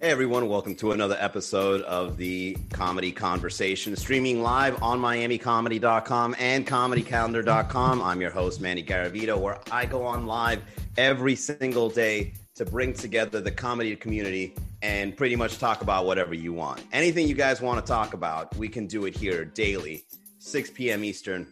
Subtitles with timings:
[0.00, 6.64] Hey everyone, welcome to another episode of the Comedy Conversation, streaming live on MiamiComedy.com and
[6.64, 8.00] ComedyCalendar.com.
[8.02, 10.62] I'm your host, Manny Garavito, where I go on live
[10.96, 16.32] every single day to bring together the comedy community and pretty much talk about whatever
[16.32, 16.80] you want.
[16.92, 20.04] Anything you guys want to talk about, we can do it here daily,
[20.38, 21.02] 6 p.m.
[21.02, 21.44] Eastern.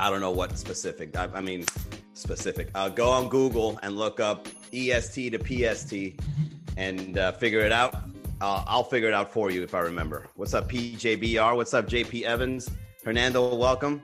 [0.00, 1.16] I don't know what specific.
[1.16, 1.66] I, I mean,
[2.14, 2.70] specific.
[2.74, 6.20] Uh, go on Google and look up EST to PST
[6.76, 7.94] and uh, figure it out.
[8.40, 10.26] Uh, I'll figure it out for you if I remember.
[10.34, 11.56] What's up, PJBR?
[11.56, 12.70] What's up, JP Evans?
[13.04, 14.02] Hernando, welcome.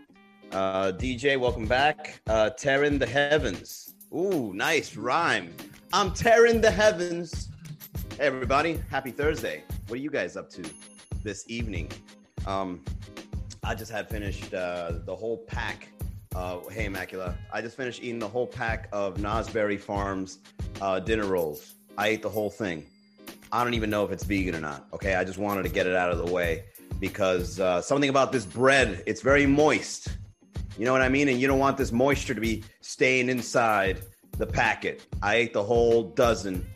[0.52, 2.20] Uh, DJ, welcome back.
[2.27, 3.95] Uh, tearing the heavens.
[4.15, 5.55] Ooh, nice rhyme.
[5.93, 7.48] I'm tearing the heavens.
[8.16, 8.80] Hey, everybody.
[8.91, 9.65] Happy Thursday.
[9.88, 10.62] What are you guys up to
[11.23, 11.91] this evening?
[12.46, 12.84] Um,
[13.62, 15.88] I just had finished uh, the whole pack.
[16.34, 17.37] Uh, hey, Immaculata.
[17.52, 20.38] I just finished eating the whole pack of Nosberry Farms
[20.80, 21.74] uh, dinner rolls.
[22.01, 22.87] I ate the whole thing.
[23.52, 24.87] I don't even know if it's vegan or not.
[24.95, 26.65] Okay, I just wanted to get it out of the way
[26.98, 30.09] because uh, something about this bread, it's very moist.
[30.78, 31.28] You know what I mean?
[31.28, 34.01] And you don't want this moisture to be staying inside
[34.38, 35.04] the packet.
[35.23, 36.66] I ate the whole dozen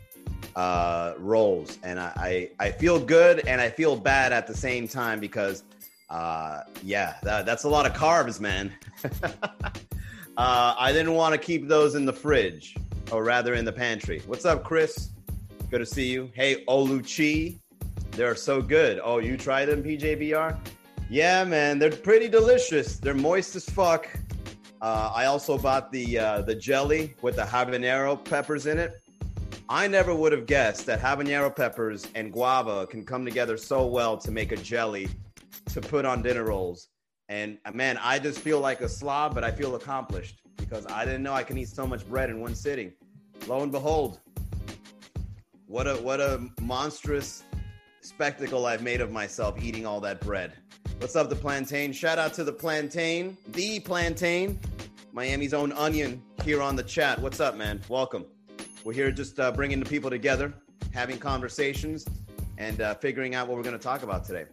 [0.55, 4.87] uh, rolls, and I, I, I feel good and I feel bad at the same
[4.87, 5.63] time because,
[6.11, 8.71] uh, yeah, that, that's a lot of carbs, man.
[9.23, 12.75] uh, I didn't want to keep those in the fridge,
[13.11, 14.21] or rather in the pantry.
[14.27, 15.09] What's up, Chris?
[15.75, 16.31] Good to see you.
[16.33, 17.59] Hey, Oluchi,
[18.11, 19.01] they're so good.
[19.03, 20.57] Oh, you tried them, PJBR?
[21.09, 22.95] Yeah, man, they're pretty delicious.
[22.95, 24.07] They're moist as fuck.
[24.81, 29.01] Uh, I also bought the uh, the jelly with the habanero peppers in it.
[29.67, 34.17] I never would have guessed that habanero peppers and guava can come together so well
[34.19, 35.09] to make a jelly
[35.73, 36.87] to put on dinner rolls.
[37.27, 41.03] And uh, man, I just feel like a slob, but I feel accomplished because I
[41.03, 42.93] didn't know I can eat so much bread in one sitting.
[43.45, 44.21] Lo and behold,
[45.67, 47.43] what a what a monstrous
[48.01, 50.53] spectacle I've made of myself eating all that bread.
[50.99, 51.91] What's up, the plantain?
[51.91, 54.59] Shout out to the plantain, the plantain,
[55.11, 57.19] Miami's own onion here on the chat.
[57.19, 57.81] What's up, man?
[57.89, 58.25] Welcome.
[58.83, 60.53] We're here just uh, bringing the people together,
[60.93, 62.05] having conversations,
[62.57, 64.45] and uh, figuring out what we're going to talk about today.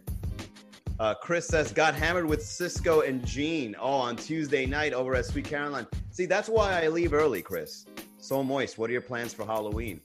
[0.99, 3.75] Uh, Chris says, got hammered with Cisco and Gene.
[3.79, 5.87] Oh, on Tuesday night over at Sweet Caroline.
[6.11, 7.85] See, that's why I leave early, Chris.
[8.17, 8.77] So moist.
[8.77, 10.01] What are your plans for Halloween?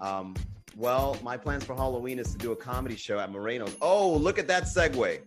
[0.00, 0.34] Um,
[0.76, 3.76] well, my plans for Halloween is to do a comedy show at Moreno's.
[3.82, 5.20] Oh, look at that segue.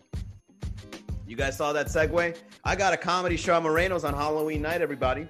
[1.28, 2.38] You guys saw that segue?
[2.64, 5.28] I got a comedy show at Moreno's on Halloween night, everybody.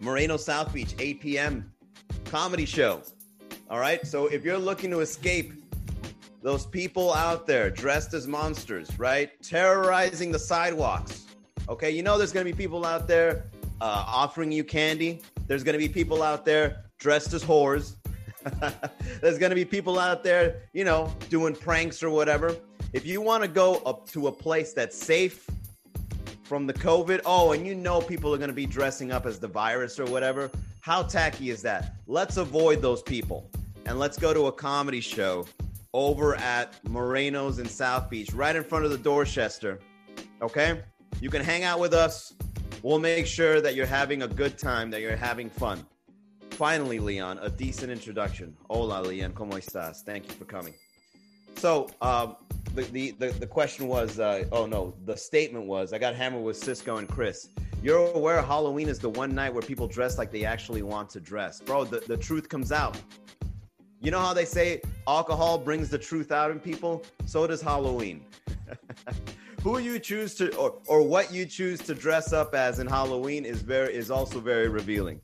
[0.00, 1.72] Moreno South Beach, 8 p.m.
[2.24, 3.02] Comedy show.
[3.70, 4.06] All right.
[4.06, 5.52] So if you're looking to escape
[6.42, 9.30] those people out there dressed as monsters, right?
[9.42, 11.26] Terrorizing the sidewalks.
[11.68, 11.90] Okay.
[11.90, 13.44] You know, there's going to be people out there
[13.80, 15.20] uh, offering you candy.
[15.46, 17.96] There's going to be people out there dressed as whores.
[19.20, 22.56] there's going to be people out there, you know, doing pranks or whatever.
[22.92, 25.48] If you want to go up to a place that's safe
[26.44, 29.38] from the COVID, oh, and you know people are going to be dressing up as
[29.38, 30.50] the virus or whatever,
[30.80, 31.96] how tacky is that?
[32.06, 33.50] Let's avoid those people
[33.84, 35.46] and let's go to a comedy show
[35.92, 39.78] over at Moreno's in South Beach, right in front of the Dorchester.
[40.40, 40.82] Okay?
[41.20, 42.34] You can hang out with us.
[42.82, 45.84] We'll make sure that you're having a good time, that you're having fun.
[46.58, 48.52] Finally, Leon, a decent introduction.
[48.68, 50.04] Hola, Leon, ¿cómo estás?
[50.04, 50.74] Thank you for coming.
[51.54, 52.34] So, um,
[52.74, 56.42] the, the, the, the, question was uh, oh no, the statement was I got hammered
[56.42, 57.50] with Cisco and Chris.
[57.80, 61.20] You're aware Halloween is the one night where people dress like they actually want to
[61.20, 61.60] dress.
[61.60, 63.00] Bro, the, the truth comes out.
[64.00, 67.04] You know how they say alcohol brings the truth out in people?
[67.26, 68.24] So does Halloween.
[69.62, 73.44] Who you choose to or, or what you choose to dress up as in Halloween
[73.44, 75.20] is very is also very revealing.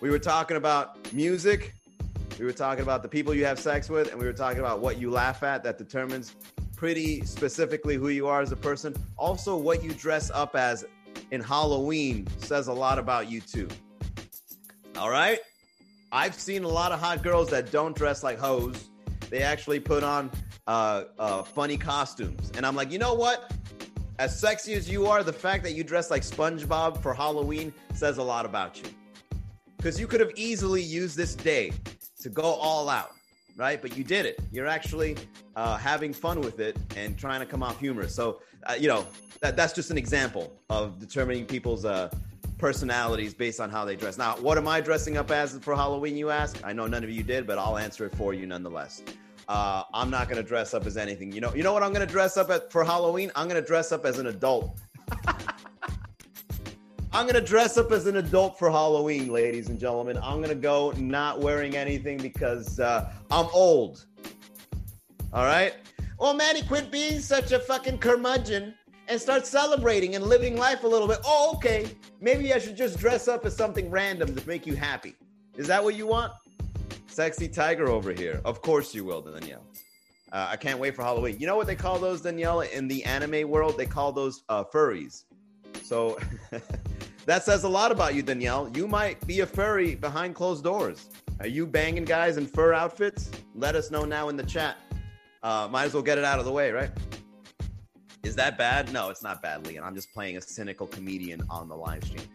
[0.00, 1.74] We were talking about music,
[2.38, 4.80] we were talking about the people you have sex with, and we were talking about
[4.80, 6.36] what you laugh at that determines
[6.76, 8.94] pretty specifically who you are as a person.
[9.16, 10.84] Also, what you dress up as
[11.32, 13.68] in Halloween says a lot about you too.
[14.96, 15.40] All right?
[16.12, 18.88] I've seen a lot of hot girls that don't dress like hoes.
[19.30, 20.30] They actually put on
[20.66, 22.52] uh, uh, funny costumes.
[22.56, 23.52] And I'm like, you know what?
[24.18, 28.18] As sexy as you are, the fact that you dress like SpongeBob for Halloween says
[28.18, 28.88] a lot about you.
[29.78, 31.72] Because you could have easily used this day
[32.20, 33.12] to go all out,
[33.56, 33.80] right?
[33.80, 34.40] But you did it.
[34.52, 35.16] You're actually
[35.56, 38.14] uh, having fun with it and trying to come off humorous.
[38.14, 39.06] So, uh, you know,
[39.40, 42.10] that, that's just an example of determining people's uh,
[42.58, 44.18] personalities based on how they dress.
[44.18, 46.60] Now, what am I dressing up as for Halloween, you ask?
[46.64, 49.02] I know none of you did, but I'll answer it for you nonetheless.
[49.46, 51.30] Uh, I'm not to dress up as anything.
[51.32, 53.30] You know, you know what I'm to dress up at for Halloween?
[53.36, 54.76] I'm to dress up as an adult.
[57.10, 60.18] I'm to dress up as an adult for Halloween, ladies and gentlemen.
[60.22, 64.04] I'm to go not wearing anything because uh, I'm old.
[65.32, 65.74] All right.
[66.18, 68.74] Well, Manny, quit being such a fucking curmudgeon
[69.08, 71.18] and start celebrating and living life a little bit.
[71.24, 71.86] Oh, okay.
[72.20, 75.14] Maybe I should just dress up as something random to make you happy.
[75.56, 76.32] Is that what you want?
[77.06, 78.42] Sexy tiger over here.
[78.44, 79.64] Of course you will, Danielle.
[80.30, 81.38] Uh, I can't wait for Halloween.
[81.40, 83.78] You know what they call those, Danielle, in the anime world?
[83.78, 85.24] They call those uh, furries.
[85.88, 86.18] So
[87.24, 88.70] that says a lot about you, Danielle.
[88.74, 91.08] You might be a furry behind closed doors.
[91.40, 93.30] Are you banging guys in fur outfits?
[93.54, 94.76] Let us know now in the chat.
[95.42, 96.90] Uh, might as well get it out of the way, right?
[98.22, 98.92] Is that bad?
[98.92, 99.82] No, it's not bad, Leon.
[99.82, 102.26] I'm just playing a cynical comedian on the live stream.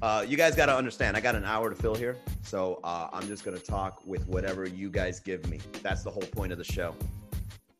[0.00, 2.16] Uh, you guys got to understand, I got an hour to fill here.
[2.40, 5.60] So uh, I'm just going to talk with whatever you guys give me.
[5.82, 6.94] That's the whole point of the show.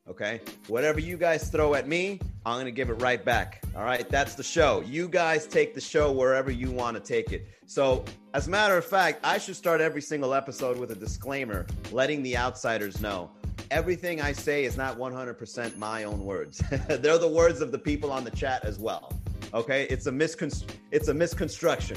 [0.09, 0.41] Okay?
[0.67, 3.63] Whatever you guys throw at me, I'm going to give it right back.
[3.77, 4.09] All right?
[4.09, 4.81] That's the show.
[4.81, 7.47] You guys take the show wherever you want to take it.
[7.67, 8.05] So,
[8.35, 12.23] as a matter of fact, I should start every single episode with a disclaimer letting
[12.23, 13.31] the outsiders know
[13.71, 16.63] everything I say is not 100% my own words.
[16.89, 19.13] They're the words of the people on the chat as well.
[19.55, 19.87] Okay?
[19.89, 21.97] It's a miscon- it's a misconstruction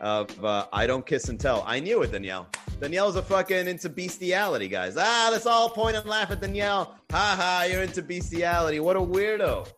[0.00, 1.62] of uh, I don't kiss and tell.
[1.66, 2.48] I knew it, Danielle.
[2.80, 4.96] Danielle's a fucking into bestiality, guys.
[4.98, 6.96] Ah, let's all point and laugh at Danielle.
[7.10, 8.80] Ha ha, you're into bestiality.
[8.80, 9.68] What a weirdo.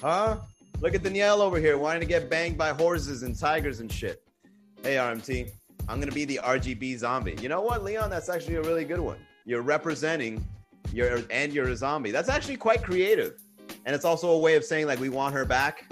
[0.00, 0.38] Huh?
[0.80, 4.22] Look at Danielle over here wanting to get banged by horses and tigers and shit.
[4.82, 5.50] Hey, RMT,
[5.88, 7.36] I'm going to be the RGB zombie.
[7.40, 8.10] You know what, Leon?
[8.10, 9.18] That's actually a really good one.
[9.44, 10.44] You're representing
[10.92, 12.10] your and you're a zombie.
[12.10, 13.40] That's actually quite creative.
[13.86, 15.84] And it's also a way of saying like we want her back.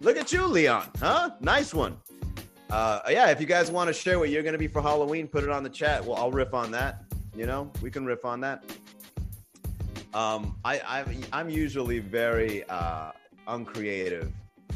[0.00, 0.88] Look at you, Leon.
[0.98, 1.30] Huh?
[1.40, 1.96] Nice one.
[2.70, 5.26] Uh, yeah, if you guys want to share what you're going to be for Halloween,
[5.26, 6.04] put it on the chat.
[6.04, 7.02] Well, I'll riff on that.
[7.34, 8.64] You know, we can riff on that.
[10.14, 13.12] Um, I, I'm, I'm usually very uh,
[13.48, 14.32] uncreative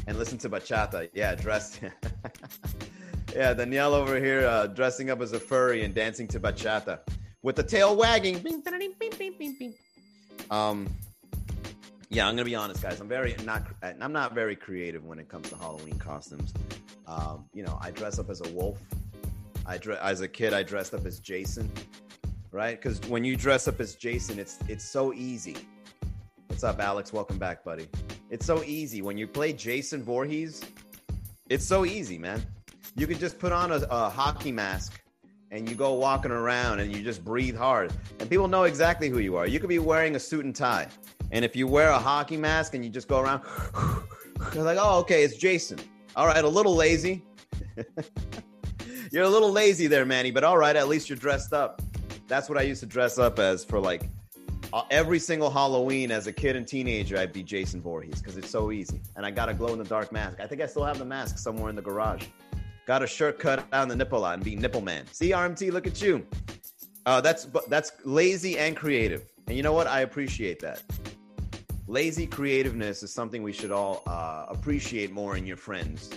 [0.07, 1.09] and listen to bachata.
[1.13, 1.79] Yeah, dressed.
[3.35, 6.99] yeah, Danielle over here uh, dressing up as a furry and dancing to bachata
[7.43, 8.43] with the tail wagging.
[10.51, 10.87] Um,
[12.09, 12.99] yeah, I'm gonna be honest, guys.
[12.99, 13.63] I'm very not.
[13.81, 16.53] I'm not very creative when it comes to Halloween costumes.
[17.07, 18.79] Um, you know, I dress up as a wolf.
[19.65, 20.53] I dress as a kid.
[20.53, 21.71] I dressed up as Jason,
[22.51, 22.79] right?
[22.81, 25.57] Because when you dress up as Jason, it's it's so easy.
[26.47, 27.11] What's up, Alex?
[27.11, 27.87] Welcome back, buddy.
[28.29, 30.63] It's so easy when you play Jason Voorhees.
[31.49, 32.45] It's so easy, man.
[32.95, 35.01] You can just put on a, a hockey mask
[35.51, 39.19] and you go walking around and you just breathe hard, and people know exactly who
[39.19, 39.47] you are.
[39.47, 40.87] You could be wearing a suit and tie,
[41.35, 43.43] and if you wear a hockey mask and you just go around,
[44.53, 45.77] they're like, "Oh, okay, it's Jason."
[46.15, 47.25] All right, a little lazy.
[49.11, 51.81] you're a little lazy there, Manny, but all right, at least you're dressed up.
[52.29, 54.09] That's what I used to dress up as for like
[54.71, 57.17] uh, every single Halloween as a kid and teenager.
[57.17, 59.83] I'd be Jason Voorhees because it's so easy, and I got a glow in the
[59.83, 60.39] dark mask.
[60.39, 62.27] I think I still have the mask somewhere in the garage.
[62.87, 65.05] Got a shirt cut on the nipple and be nipple man.
[65.11, 66.25] See RMT, look at you.
[67.05, 69.87] Uh, that's that's lazy and creative, and you know what?
[69.87, 70.81] I appreciate that
[71.87, 76.09] lazy creativeness is something we should all uh, appreciate more in your friends.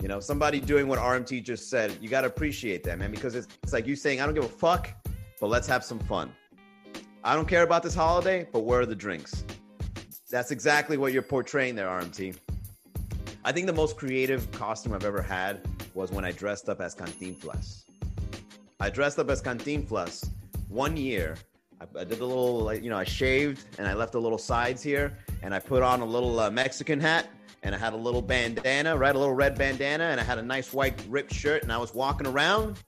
[0.00, 3.34] You know, somebody doing what RMT just said, you got to appreciate that, man, because
[3.34, 4.90] it's, it's like you saying, I don't give a fuck,
[5.40, 6.32] but let's have some fun.
[7.22, 9.44] I don't care about this holiday, but where are the drinks?
[10.30, 12.38] That's exactly what you're portraying there, RMT.
[13.44, 15.60] I think the most creative costume I've ever had
[15.94, 17.84] was when I dressed up as Cantinflas.
[18.78, 20.30] I dressed up as Cantinflas
[20.68, 21.36] one year
[21.80, 24.38] I, I, did a little, like, you know, I shaved and I left a little
[24.38, 27.28] sides here, and I put on a little uh, Mexican hat,
[27.62, 30.42] and I had a little bandana, right, a little red bandana, and I had a
[30.42, 32.78] nice white ripped shirt, and I was walking around,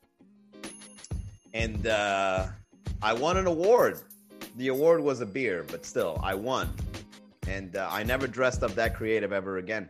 [1.55, 2.47] and uh,
[3.03, 4.01] I won an award.
[4.57, 6.75] The award was a beer, but still, I won,
[7.49, 9.89] and uh, I never dressed up that creative ever again.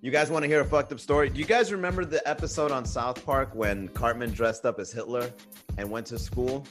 [0.00, 1.30] You guys want to hear a fucked up story?
[1.30, 5.32] Do you guys remember the episode on South Park when Cartman dressed up as Hitler
[5.78, 6.66] and went to school?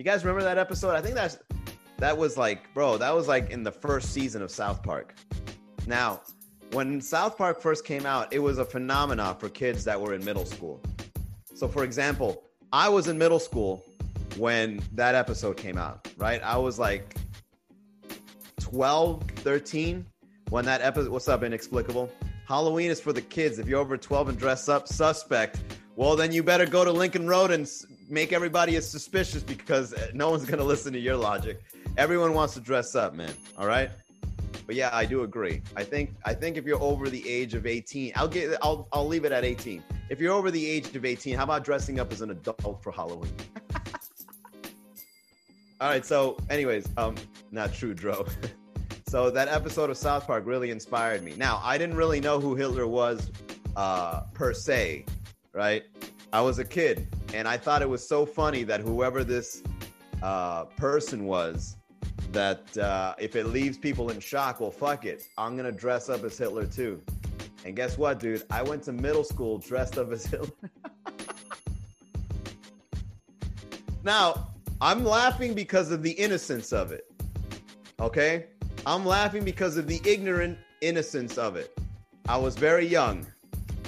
[0.00, 0.94] You guys remember that episode?
[0.94, 1.36] I think that's
[1.98, 5.14] that was like, bro, that was like in the first season of South Park.
[5.86, 6.22] Now,
[6.72, 10.24] when South Park first came out, it was a phenomenon for kids that were in
[10.24, 10.80] middle school.
[11.54, 13.84] So, for example, I was in middle school
[14.38, 16.42] when that episode came out, right?
[16.42, 17.16] I was like
[18.58, 20.06] 12, 13
[20.48, 22.10] when that episode, what's up, Inexplicable?
[22.48, 23.58] Halloween is for the kids.
[23.58, 25.62] If you're over 12 and dress up, suspect.
[25.94, 27.68] Well, then you better go to Lincoln Road and
[28.10, 31.62] make everybody as suspicious because no one's gonna listen to your logic.
[31.96, 33.32] Everyone wants to dress up, man.
[33.56, 33.90] All right.
[34.66, 35.62] But yeah, I do agree.
[35.76, 39.06] I think I think if you're over the age of 18, I'll get I'll I'll
[39.06, 39.82] leave it at 18.
[40.08, 42.90] If you're over the age of 18, how about dressing up as an adult for
[42.92, 43.32] Halloween?
[45.80, 46.04] All right.
[46.04, 47.16] So, anyways, um,
[47.50, 48.26] not true, Dro.
[49.08, 51.34] so that episode of South Park really inspired me.
[51.36, 53.30] Now, I didn't really know who Hitler was
[53.76, 55.06] uh, per se,
[55.52, 55.84] right?
[56.32, 59.62] I was a kid, and I thought it was so funny that whoever this
[60.22, 61.76] uh, person was
[62.32, 65.26] that uh, if it leaves people in shock, well, fuck it.
[65.38, 67.00] I'm going to dress up as Hitler too.
[67.64, 68.44] And guess what, dude?
[68.50, 70.50] I went to middle school dressed up as Hitler.
[74.02, 77.10] now, I'm laughing because of the innocence of it.
[78.00, 78.46] Okay?
[78.86, 81.76] I'm laughing because of the ignorant innocence of it.
[82.28, 83.26] I was very young,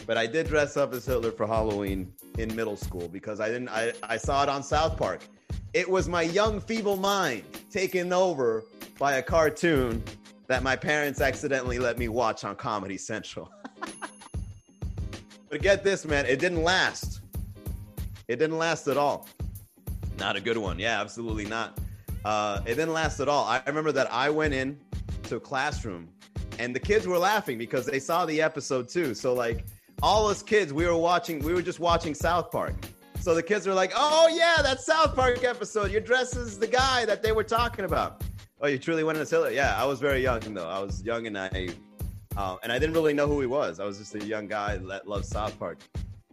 [0.06, 3.68] but I did dress up as Hitler for Halloween in middle school because I didn't
[3.68, 5.22] I, I saw it on South Park.
[5.74, 8.64] It was my young feeble mind taken over
[8.98, 10.02] by a cartoon
[10.46, 13.50] that my parents accidentally let me watch on Comedy Central.
[15.48, 17.20] but get this, man, it didn't last.
[18.28, 19.26] It didn't last at all.
[20.18, 20.78] Not a good one.
[20.78, 21.78] Yeah, absolutely not.
[22.24, 23.44] Uh, it didn't last at all.
[23.44, 24.78] I remember that I went in
[25.24, 26.08] to a classroom
[26.58, 29.14] and the kids were laughing because they saw the episode too.
[29.14, 29.64] So like
[30.02, 32.74] all us kids, we were watching, we were just watching South Park.
[33.20, 35.92] So the kids were like, "Oh yeah, that South Park episode.
[35.92, 38.24] You're dressed as the guy that they were talking about."
[38.60, 39.52] Oh, you truly went into Hitler?
[39.52, 40.68] Yeah, I was very young though.
[40.68, 41.68] I was young and I,
[42.36, 43.78] uh, and I didn't really know who he was.
[43.78, 45.78] I was just a young guy that loved South Park.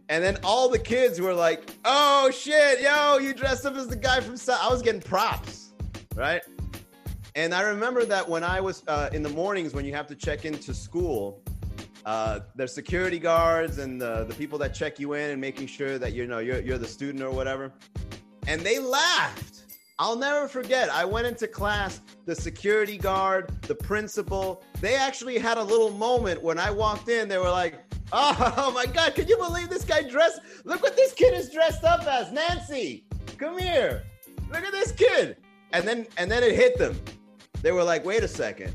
[0.08, 3.94] And then all the kids were like, "Oh shit, yo, you dressed up as the
[3.94, 5.72] guy from South." I was getting props,
[6.16, 6.42] right?
[7.36, 10.16] And I remember that when I was uh, in the mornings when you have to
[10.16, 11.40] check into school,
[12.06, 15.98] uh, there's security guards and the, the people that check you in and making sure
[15.98, 17.72] that you know you're, you're the student or whatever.
[18.46, 19.64] And they laughed.
[19.98, 20.88] I'll never forget.
[20.88, 26.42] I went into class, the security guard, the principal, they actually had a little moment
[26.42, 27.28] when I walked in.
[27.28, 27.74] They were like,
[28.10, 30.40] oh, my God, can you believe this guy dressed?
[30.64, 32.32] Look what this kid is dressed up as.
[32.32, 33.04] Nancy,
[33.36, 34.04] come here.
[34.50, 35.36] Look at this kid.
[35.72, 36.98] And then and then it hit them.
[37.62, 38.74] They were like, wait a second.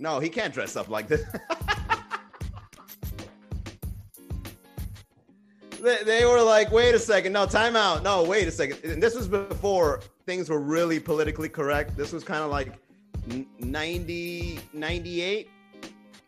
[0.00, 1.22] No, he can't dress up like this.
[5.82, 8.02] they, they were like, wait a second, no, time out.
[8.02, 8.78] No, wait a second.
[8.82, 11.98] And this was before things were really politically correct.
[11.98, 12.72] This was kind of like
[13.58, 15.50] 90, 98,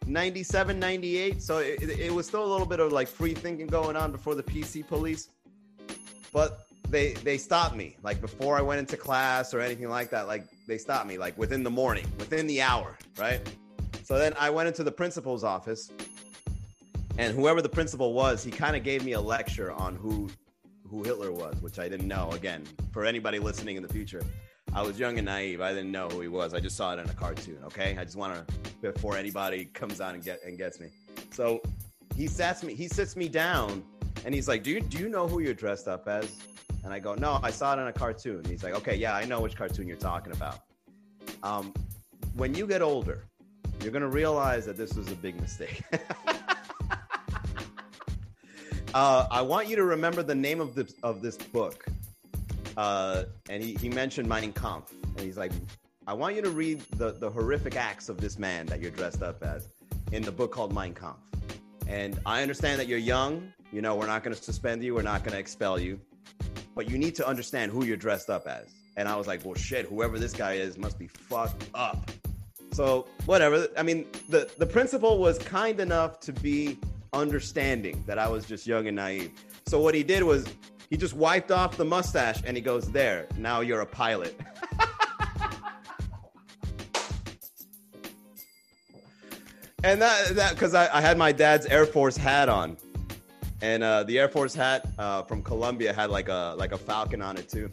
[0.07, 1.43] 97, 98.
[1.43, 4.35] So it, it was still a little bit of like free thinking going on before
[4.35, 5.31] the PC police.
[6.31, 10.27] But they they stopped me like before I went into class or anything like that.
[10.27, 13.41] Like they stopped me like within the morning, within the hour, right?
[14.05, 15.91] So then I went into the principal's office
[17.19, 20.29] and whoever the principal was, he kind of gave me a lecture on who
[20.89, 22.31] who Hitler was, which I didn't know.
[22.33, 24.23] Again, for anybody listening in the future,
[24.75, 25.61] I was young and naive.
[25.63, 26.53] I didn't know who he was.
[26.53, 27.59] I just saw it in a cartoon.
[27.65, 28.55] Okay, I just want to
[28.93, 30.89] before anybody comes on and get and gets me.
[31.33, 31.61] So
[32.15, 32.75] he sets me.
[32.75, 33.83] He sits me down,
[34.25, 36.31] and he's like, "Do you do you know who you're dressed up as?"
[36.85, 39.25] And I go, "No, I saw it in a cartoon." He's like, "Okay, yeah, I
[39.25, 40.61] know which cartoon you're talking about."
[41.43, 41.73] Um,
[42.35, 43.29] when you get older,
[43.83, 45.83] you're gonna realize that this was a big mistake.
[48.95, 51.87] Uh, I want you to remember the name of this of this book.
[52.77, 55.53] Uh, and he, he mentioned Mein Kampf, and he's like,
[56.07, 59.23] I want you to read the, the horrific acts of this man that you're dressed
[59.23, 59.69] up as
[60.11, 61.21] in the book called Mein Kampf.
[61.87, 63.53] And I understand that you're young.
[63.73, 64.95] You know, we're not going to suspend you.
[64.95, 66.01] We're not going to expel you.
[66.75, 68.67] But you need to understand who you're dressed up as.
[68.97, 72.11] And I was like, well, shit, whoever this guy is must be fucked up.
[72.73, 73.69] So, whatever.
[73.77, 76.79] I mean, the, the principal was kind enough to be
[77.13, 79.31] understanding that I was just young and naive.
[79.67, 80.47] So what he did was
[80.89, 84.39] he just wiped off the mustache and he goes, There, now you're a pilot.
[89.85, 92.79] and that, that, because I, I, had my dad's Air Force hat on.
[93.61, 97.23] And uh, the Air Force hat uh, from Colombia had like a like a falcon
[97.23, 97.71] on it too.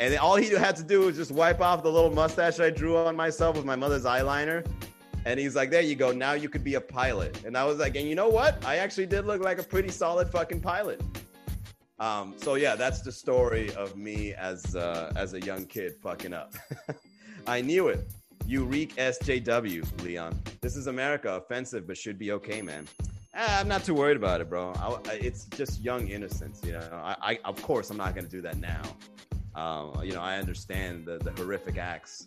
[0.00, 2.96] And all he had to do was just wipe off the little mustache I drew
[2.96, 4.66] on myself with my mother's eyeliner
[5.24, 6.10] and he's like, there you go.
[6.12, 7.44] Now you could be a pilot.
[7.44, 8.64] And I was like, and you know what?
[8.64, 11.00] I actually did look like a pretty solid fucking pilot.
[11.98, 16.32] Um, so yeah, that's the story of me as uh, as a young kid fucking
[16.32, 16.54] up.
[17.46, 18.10] I knew it.
[18.44, 20.40] You SJW, Leon.
[20.60, 21.36] This is America.
[21.36, 22.88] Offensive, but should be okay, man.
[23.34, 24.72] Ah, I'm not too worried about it, bro.
[24.72, 26.88] I, it's just young innocence, you know.
[26.92, 28.82] I, I of course, I'm not gonna do that now.
[29.54, 32.26] Um, you know, I understand the, the horrific acts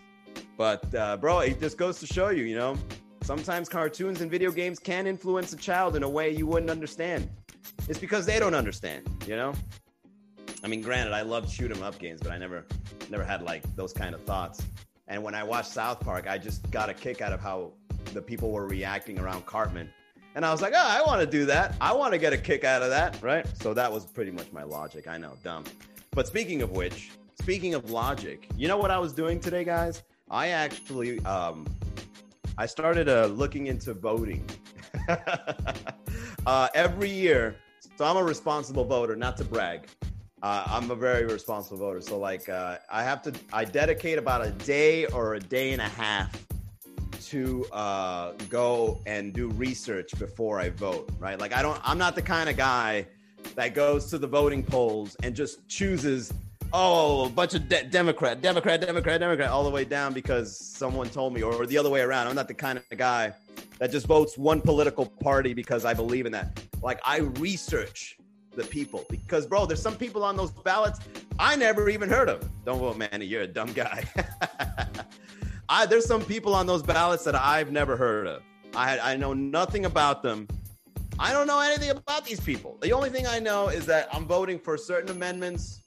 [0.57, 2.77] but uh, bro, it just goes to show you, you know,
[3.23, 7.29] sometimes cartoons and video games can influence a child in a way you wouldn't understand.
[7.89, 9.53] It's because they don't understand, you know.
[10.63, 12.65] I mean, granted, I loved shoot 'em up games, but I never,
[13.09, 14.63] never had like those kind of thoughts.
[15.07, 17.73] And when I watched South Park, I just got a kick out of how
[18.13, 19.89] the people were reacting around Cartman.
[20.33, 21.75] And I was like, oh, I want to do that.
[21.79, 23.45] I want to get a kick out of that, right?
[23.61, 25.07] So that was pretty much my logic.
[25.07, 25.63] I know, dumb.
[26.15, 30.01] But speaking of which, speaking of logic, you know what I was doing today, guys?
[30.31, 31.65] I actually um,
[32.57, 34.49] I started uh, looking into voting
[36.47, 37.57] uh, every year.
[37.97, 39.89] So I'm a responsible voter, not to brag.
[40.41, 41.99] Uh, I'm a very responsible voter.
[41.99, 45.81] So like uh, I have to I dedicate about a day or a day and
[45.81, 46.31] a half
[47.25, 51.37] to uh, go and do research before I vote, right?
[51.37, 53.05] Like I don't I'm not the kind of guy
[53.55, 56.33] that goes to the voting polls and just chooses
[56.73, 61.09] oh a bunch of de- Democrat, Democrat, Democrat, Democrat all the way down because someone
[61.09, 62.27] told me or the other way around.
[62.27, 63.33] I'm not the kind of guy
[63.79, 66.59] that just votes one political party because I believe in that.
[66.81, 68.17] Like I research
[68.55, 70.99] the people because bro there's some people on those ballots
[71.39, 74.03] i never even heard of don't vote manny you're a dumb guy
[75.69, 78.41] i there's some people on those ballots that i've never heard of
[78.75, 80.47] i had i know nothing about them
[81.19, 84.25] i don't know anything about these people the only thing i know is that i'm
[84.25, 85.81] voting for certain amendments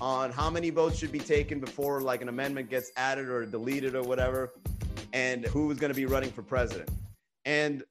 [0.00, 3.94] on how many votes should be taken before like an amendment gets added or deleted
[3.94, 4.52] or whatever
[5.12, 6.90] and who is going to be running for president
[7.44, 7.84] and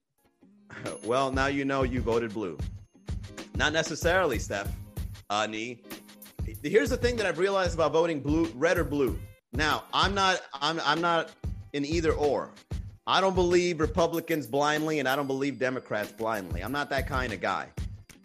[1.06, 2.58] well now you know you voted blue
[3.56, 4.72] not necessarily, Steph.
[5.30, 5.82] Uh, Nee.
[6.62, 9.18] Here's the thing that I've realized about voting blue, red or blue.
[9.54, 11.32] Now, I'm not, I'm, I'm not
[11.74, 12.50] in either or.
[13.06, 16.62] I don't believe Republicans blindly, and I don't believe Democrats blindly.
[16.62, 17.68] I'm not that kind of guy.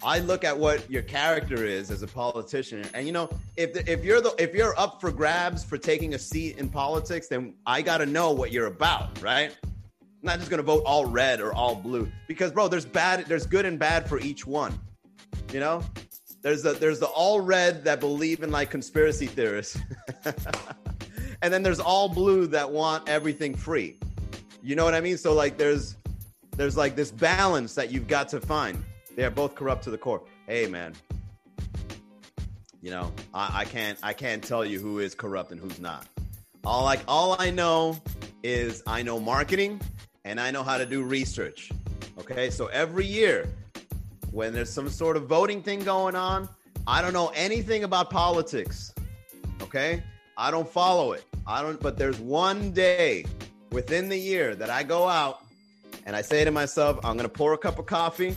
[0.05, 4.05] I look at what your character is as a politician, and you know, if if
[4.05, 7.83] you're the if you're up for grabs for taking a seat in politics, then I
[7.83, 9.57] got to know what you're about, right?
[9.65, 9.71] I'm
[10.23, 13.67] not just gonna vote all red or all blue because, bro, there's bad, there's good
[13.67, 14.79] and bad for each one.
[15.53, 15.83] You know,
[16.43, 19.81] there's the there's the all red that believe in like conspiracy theorists,
[21.43, 23.99] and then there's all blue that want everything free.
[24.69, 25.17] You know what I mean?
[25.17, 25.97] So like there's
[26.59, 28.85] there's like this balance that you've got to find.
[29.17, 30.21] They are both corrupt to the core.
[30.47, 30.93] Hey man,
[32.83, 36.07] you know I, I can't I can't tell you who is corrupt and who's not.
[36.67, 37.99] All like all I know
[38.43, 39.81] is I know marketing
[40.27, 41.73] and I know how to do research.
[42.19, 43.49] Okay, so every year
[44.33, 46.47] when there's some sort of voting thing going on,
[46.87, 48.93] I don't know anything about politics.
[49.63, 50.03] Okay?
[50.37, 51.25] I don't follow it.
[51.47, 53.25] I don't, but there's one day
[53.71, 55.43] within the year that I go out
[56.07, 58.37] and I say to myself, I'm going to pour a cup of coffee,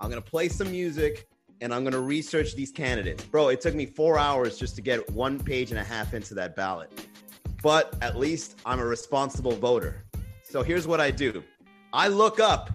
[0.00, 1.26] I'm going to play some music,
[1.60, 3.24] and I'm going to research these candidates.
[3.24, 6.34] Bro, it took me four hours just to get one page and a half into
[6.34, 7.06] that ballot.
[7.62, 10.04] But at least I'm a responsible voter.
[10.42, 11.42] So here's what I do
[11.92, 12.70] I look up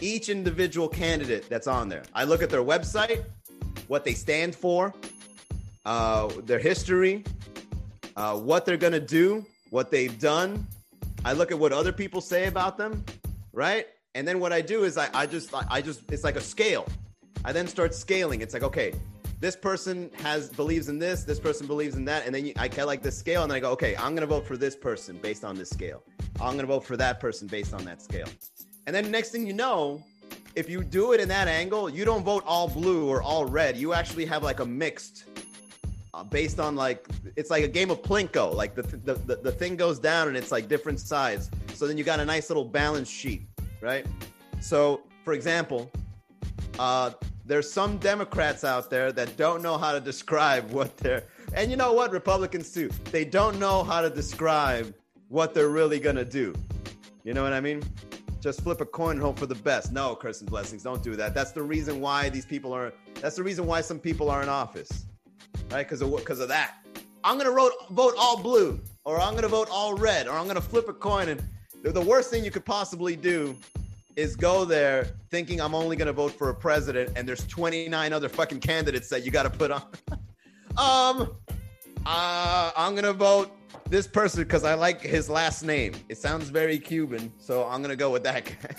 [0.00, 2.02] each individual candidate that's on there.
[2.14, 3.24] I look at their website,
[3.88, 4.94] what they stand for,
[5.86, 7.24] uh, their history,
[8.16, 10.66] uh, what they're going to do, what they've done.
[11.24, 13.04] I look at what other people say about them,
[13.52, 13.86] right?
[14.14, 16.86] And then what I do is I, I just, I just, it's like a scale.
[17.44, 18.40] I then start scaling.
[18.40, 18.94] It's like, okay,
[19.40, 22.68] this person has believes in this, this person believes in that, and then you, I
[22.68, 25.44] get like the scale, and I go, okay, I'm gonna vote for this person based
[25.44, 26.02] on this scale.
[26.40, 28.28] I'm gonna vote for that person based on that scale.
[28.86, 30.02] And then next thing you know,
[30.56, 33.76] if you do it in that angle, you don't vote all blue or all red.
[33.76, 35.24] You actually have like a mixed
[36.24, 38.54] based on like it's like a game of plinko.
[38.54, 41.50] Like the, the the the thing goes down and it's like different sides.
[41.74, 43.42] So then you got a nice little balance sheet,
[43.80, 44.06] right?
[44.60, 45.90] So for example,
[46.78, 47.12] uh,
[47.44, 51.76] there's some Democrats out there that don't know how to describe what they're and you
[51.76, 52.90] know what Republicans too.
[53.10, 54.94] They don't know how to describe
[55.28, 56.54] what they're really gonna do.
[57.24, 57.82] You know what I mean?
[58.40, 59.92] just flip a coin and hope for the best.
[59.92, 60.82] No, curse and blessings.
[60.82, 61.34] Don't do that.
[61.34, 62.92] That's the reason why these people are.
[63.20, 65.06] That's the reason why some people are in office,
[65.70, 65.86] right?
[65.86, 66.76] Because of because of that.
[67.24, 70.60] I'm gonna vote vote all blue, or I'm gonna vote all red, or I'm gonna
[70.60, 71.28] flip a coin.
[71.28, 71.42] And
[71.82, 73.56] the worst thing you could possibly do
[74.16, 78.28] is go there thinking I'm only gonna vote for a president, and there's 29 other
[78.28, 79.82] fucking candidates that you got to put on.
[80.76, 81.36] um,
[82.06, 83.52] uh, I'm gonna vote
[83.88, 85.94] this person because I like his last name.
[86.08, 88.76] It sounds very Cuban, so I'm gonna go with that guy.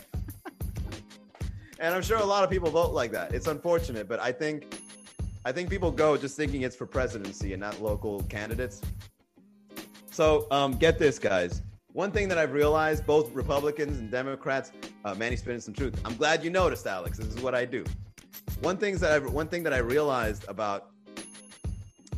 [1.79, 3.33] and I'm sure a lot of people vote like that.
[3.33, 4.81] It's unfortunate, but I think
[5.45, 8.81] I think people go just thinking it's for presidency and not local candidates.
[10.11, 11.61] So um, get this, guys.
[11.93, 14.71] One thing that I've realized, both Republicans and Democrats,
[15.05, 15.99] uh, Manny spinning some truth.
[16.05, 17.17] I'm glad you noticed, Alex.
[17.17, 17.83] This is what I do.
[18.61, 20.91] One things that I one thing that I realized about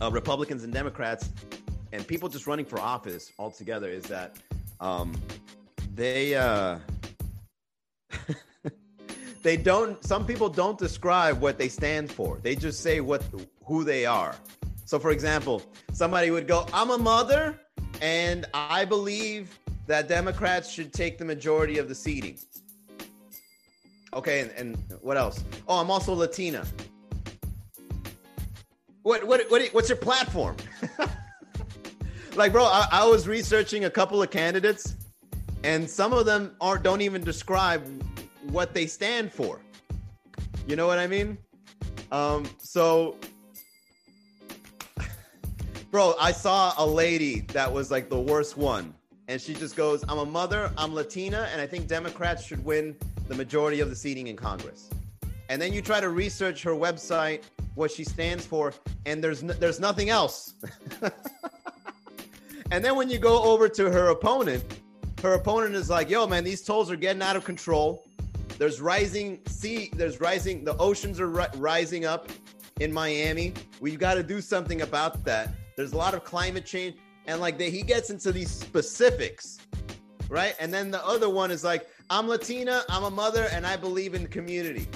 [0.02, 1.30] uh, Republicans and Democrats
[1.94, 4.38] and people just running for office altogether is that
[4.80, 5.14] um,
[5.94, 6.80] they uh,
[9.42, 10.04] they don't.
[10.04, 12.40] Some people don't describe what they stand for.
[12.42, 13.24] They just say what
[13.66, 14.36] who they are.
[14.86, 17.60] So, for example, somebody would go, "I'm a mother,
[18.02, 22.38] and I believe that Democrats should take the majority of the seating."
[24.14, 25.44] Okay, and, and what else?
[25.68, 26.66] Oh, I'm also Latina.
[29.04, 30.58] What what what what's your platform?
[32.36, 34.96] like, bro, I, I, was researching a couple of candidates,
[35.64, 37.84] and some of them aren't don't even describe
[38.50, 39.62] what they stand for.
[40.68, 41.38] You know what I mean?
[42.12, 43.16] Um, so
[45.92, 48.94] Bro, I saw a lady that was like the worst one.
[49.28, 52.96] And she just goes, I'm a mother, I'm Latina, and I think Democrats should win
[53.28, 54.90] the majority of the seating in Congress.
[55.50, 57.44] And then you try to research her website,
[57.76, 58.74] what she stands for,
[59.06, 60.56] and there's there's nothing else.
[62.72, 64.64] and then when you go over to her opponent,
[65.22, 68.06] her opponent is like, "Yo, man, these tolls are getting out of control.
[68.62, 72.30] There's rising sea, there's rising, the oceans are ri- rising up
[72.80, 73.56] in Miami.
[73.80, 75.50] We've got to do something about that.
[75.76, 76.96] There's a lot of climate change,
[77.26, 79.58] and like they, he gets into these specifics,
[80.30, 80.54] right?
[80.60, 84.14] And then the other one is like, I'm Latina, I'm a mother, and I believe
[84.14, 84.88] in community.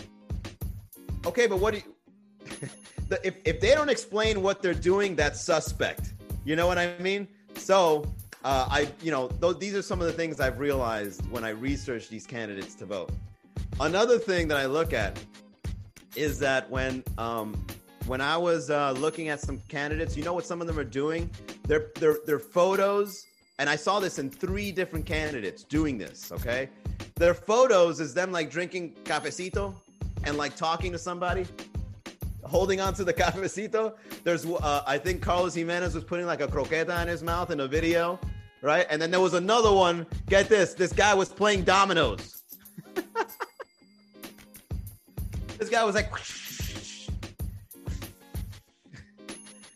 [1.26, 2.70] Okay, but what do you?
[3.24, 6.14] if if they don't explain what they're doing, that's suspect.
[6.44, 7.28] You know what I mean?
[7.56, 11.44] So uh, I, you know, th- these are some of the things I've realized when
[11.44, 13.10] I research these candidates to vote.
[13.80, 15.20] Another thing that I look at
[16.16, 17.66] is that when um,
[18.08, 20.84] when I was uh, looking at some candidates, you know what some of them are
[20.84, 21.30] doing?
[21.68, 23.26] Their their their photos,
[23.60, 26.32] and I saw this in three different candidates doing this.
[26.32, 26.70] Okay,
[27.16, 29.74] their photos is them like drinking cafecito
[30.24, 31.46] and like talking to somebody,
[32.44, 33.96] holding on to the cafecito.
[34.24, 37.60] There's, uh, I think Carlos Gimenez was putting like a croqueta in his mouth in
[37.60, 38.20] a video,
[38.62, 38.86] right?
[38.90, 40.06] And then there was another one.
[40.28, 42.44] Get this: this guy was playing dominoes.
[45.76, 46.10] Guy was like,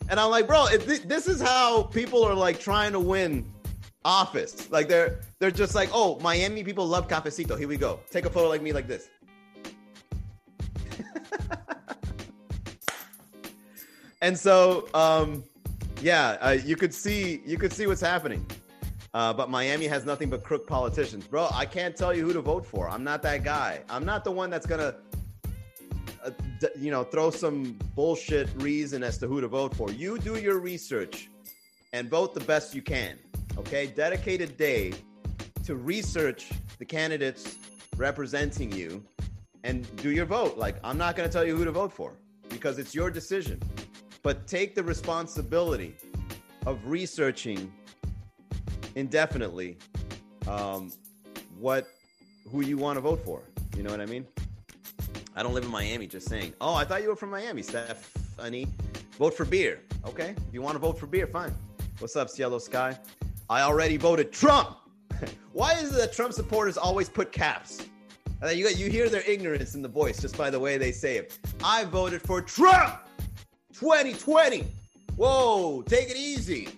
[0.08, 3.44] and I'm like, bro, th- this is how people are like trying to win
[4.04, 4.70] office.
[4.70, 7.58] Like they're they're just like, oh, Miami people love cafecito.
[7.58, 8.00] Here we go.
[8.10, 9.10] Take a photo like me, like this.
[14.22, 15.44] and so, um,
[16.00, 18.46] yeah, uh, you could see you could see what's happening.
[19.12, 21.48] Uh, but Miami has nothing but crook politicians, bro.
[21.52, 22.88] I can't tell you who to vote for.
[22.88, 23.80] I'm not that guy.
[23.90, 24.94] I'm not the one that's gonna,
[26.24, 26.30] uh,
[26.78, 29.90] you know, throw some bullshit reason as to who to vote for.
[29.90, 31.28] You do your research
[31.92, 33.18] and vote the best you can.
[33.58, 34.92] Okay, dedicate a day
[35.64, 37.56] to research the candidates
[37.96, 39.04] representing you
[39.64, 40.56] and do your vote.
[40.56, 42.14] Like, I'm not going to tell you who to vote for
[42.48, 43.60] because it's your decision.
[44.22, 45.96] But take the responsibility
[46.66, 47.72] of researching
[48.94, 49.78] indefinitely
[50.46, 50.92] um,
[51.58, 51.88] what
[52.50, 53.42] who you want to vote for.
[53.76, 54.26] You know what I mean?
[55.40, 56.06] I don't live in Miami.
[56.06, 56.52] Just saying.
[56.60, 58.66] Oh, I thought you were from Miami, Stephanie.
[59.12, 59.80] Vote for beer.
[60.06, 61.54] Okay, if you want to vote for beer, fine.
[61.98, 62.98] What's up, Cielo Sky?
[63.48, 64.76] I already voted Trump.
[65.54, 67.86] Why is it that Trump supporters always put caps?
[68.52, 71.38] You, you hear their ignorance in the voice just by the way they say it.
[71.64, 72.98] I voted for Trump
[73.72, 74.66] 2020.
[75.16, 76.68] Whoa, take it easy.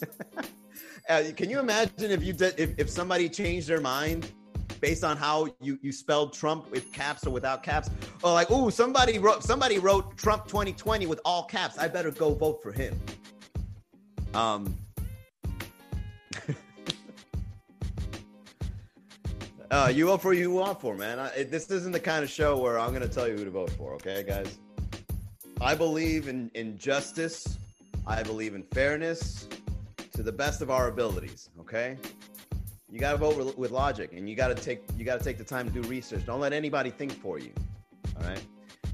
[1.10, 4.32] uh, can you imagine if you did, if, if somebody changed their mind
[4.82, 7.88] based on how you, you spelled Trump with caps or without caps?
[8.22, 11.78] Or like, oh, somebody wrote somebody wrote Trump 2020 with all caps.
[11.78, 13.00] I better go vote for him.
[14.34, 14.76] Um,
[19.70, 21.18] uh, you vote for who you want for, man.
[21.18, 23.50] I, this isn't the kind of show where I'm going to tell you who to
[23.50, 24.58] vote for, okay, guys?
[25.60, 27.58] I believe in, in justice.
[28.04, 29.48] I believe in fairness
[30.14, 31.96] to the best of our abilities, okay?
[32.92, 35.38] You got to vote with, logic and you got to take you got to take
[35.38, 36.26] the time to do research.
[36.26, 37.50] Don't let anybody think for you.
[38.18, 38.42] All right?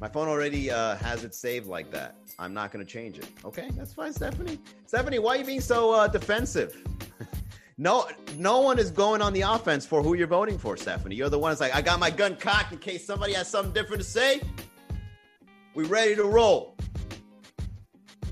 [0.00, 2.14] My phone already uh, has it saved like that.
[2.38, 3.28] I'm not going to change it.
[3.44, 4.60] Okay, that's fine, Stephanie.
[4.86, 6.80] Stephanie, why are you being so uh, defensive?
[7.78, 8.06] no,
[8.36, 11.16] no one is going on the offense for who you're voting for, Stephanie.
[11.16, 13.72] You're the one that's like, I got my gun cocked in case somebody has something
[13.72, 14.40] different to say.
[15.74, 16.76] We ready to roll.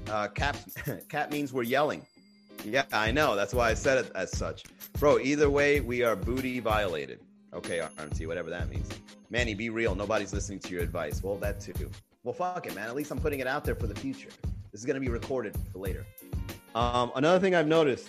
[0.08, 0.56] Uh, cap,
[1.08, 2.06] cap means we're yelling.
[2.64, 3.36] Yeah, I know.
[3.36, 4.64] That's why I said it as such,
[4.98, 5.18] bro.
[5.18, 7.20] Either way, we are booty violated.
[7.54, 8.88] Okay, RMT, whatever that means.
[9.30, 9.94] Manny, be real.
[9.94, 11.22] Nobody's listening to your advice.
[11.22, 11.90] Well, that too.
[12.22, 12.88] Well, fuck it, man.
[12.88, 14.30] At least I'm putting it out there for the future.
[14.72, 16.04] This is going to be recorded for later.
[16.74, 18.08] Um, another thing I've noticed,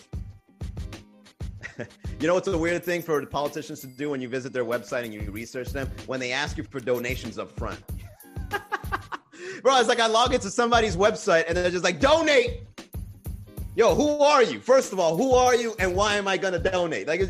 [2.20, 5.06] you know what's a weird thing for politicians to do when you visit their website
[5.06, 5.90] and you research them?
[6.08, 7.80] When they ask you for donations up front.
[9.62, 12.64] Bro, it's like I log into somebody's website and they're just like, donate.
[13.78, 14.60] Yo, who are you?
[14.60, 17.08] First of all, who are you and why am I going to donate?
[17.08, 17.22] Like,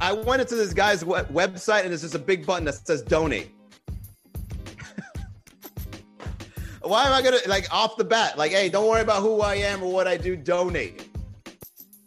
[0.00, 3.50] I went into this guy's website and there's just a big button that says donate.
[6.80, 8.38] why am I gonna like off the bat?
[8.38, 10.36] Like, hey, don't worry about who I am or what I do.
[10.36, 11.06] Donate.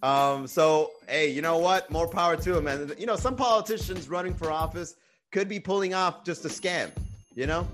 [0.02, 0.48] Um.
[0.48, 1.92] So, hey, you know what?
[1.92, 2.64] More power to him.
[2.64, 2.92] man.
[2.98, 4.96] you know, some politicians running for office
[5.32, 6.90] could be pulling off just a scam.
[7.36, 7.68] You know,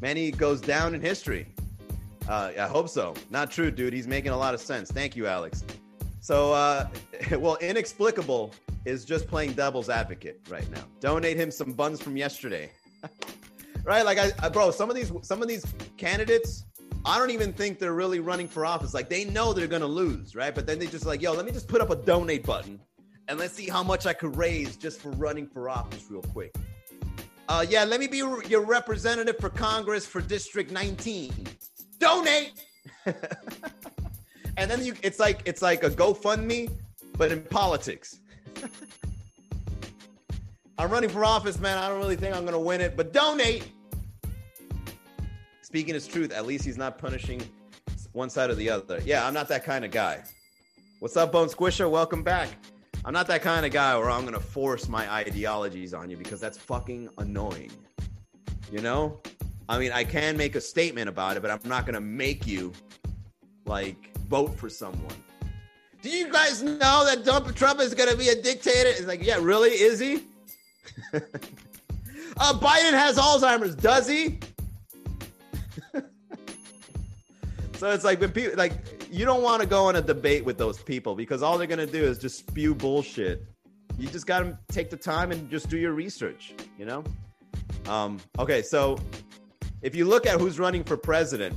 [0.00, 1.53] Manny goes down in history.
[2.28, 3.14] Uh, I hope so.
[3.30, 3.92] Not true, dude.
[3.92, 4.90] He's making a lot of sense.
[4.90, 5.64] Thank you, Alex.
[6.20, 6.88] So, uh,
[7.38, 10.84] well, inexplicable is just playing devil's advocate right now.
[11.00, 12.70] Donate him some buns from yesterday.
[13.84, 14.04] right?
[14.04, 15.64] Like I, I, bro, some of these some of these
[15.96, 16.64] candidates
[17.06, 18.94] I don't even think they're really running for office.
[18.94, 20.54] Like they know they're gonna lose, right?
[20.54, 22.80] But then they just like, yo, let me just put up a donate button
[23.28, 26.54] and let's see how much I could raise just for running for office real quick.
[27.46, 31.46] Uh, yeah, let me be your representative for Congress for District 19.
[31.98, 32.52] Donate.
[34.56, 36.70] and then you, it's like it's like a GoFundMe,
[37.16, 38.20] but in politics.
[40.78, 41.78] I'm running for office, man.
[41.78, 43.70] I don't really think I'm gonna win it, but donate.
[45.62, 47.42] Speaking his truth, at least he's not punishing
[48.12, 49.00] one side or the other.
[49.04, 50.22] Yeah, I'm not that kind of guy.
[51.00, 51.90] What's up, Bone Squisher?
[51.90, 52.48] Welcome back.
[53.04, 56.40] I'm not that kind of guy where I'm to force my ideologies on you because
[56.40, 57.72] that's fucking annoying.
[58.72, 59.20] You know?
[59.68, 62.46] I mean, I can make a statement about it, but I'm not going to make
[62.46, 62.72] you
[63.66, 65.14] like vote for someone.
[66.02, 67.24] Do you guys know that
[67.56, 68.90] Trump is going to be a dictator?
[68.90, 69.70] It's like, yeah, really?
[69.70, 70.16] Is he?
[71.14, 71.20] uh,
[72.58, 73.74] Biden has Alzheimer's.
[73.74, 74.38] Does he?
[77.76, 78.74] so it's like when people like
[79.10, 81.86] you don't want to go in a debate with those people because all they're gonna
[81.86, 83.46] do is just spew bullshit.
[83.98, 86.52] You just gotta take the time and just do your research.
[86.78, 87.04] You know.
[87.86, 88.98] Um, okay, so
[89.84, 91.54] if you look at who's running for president,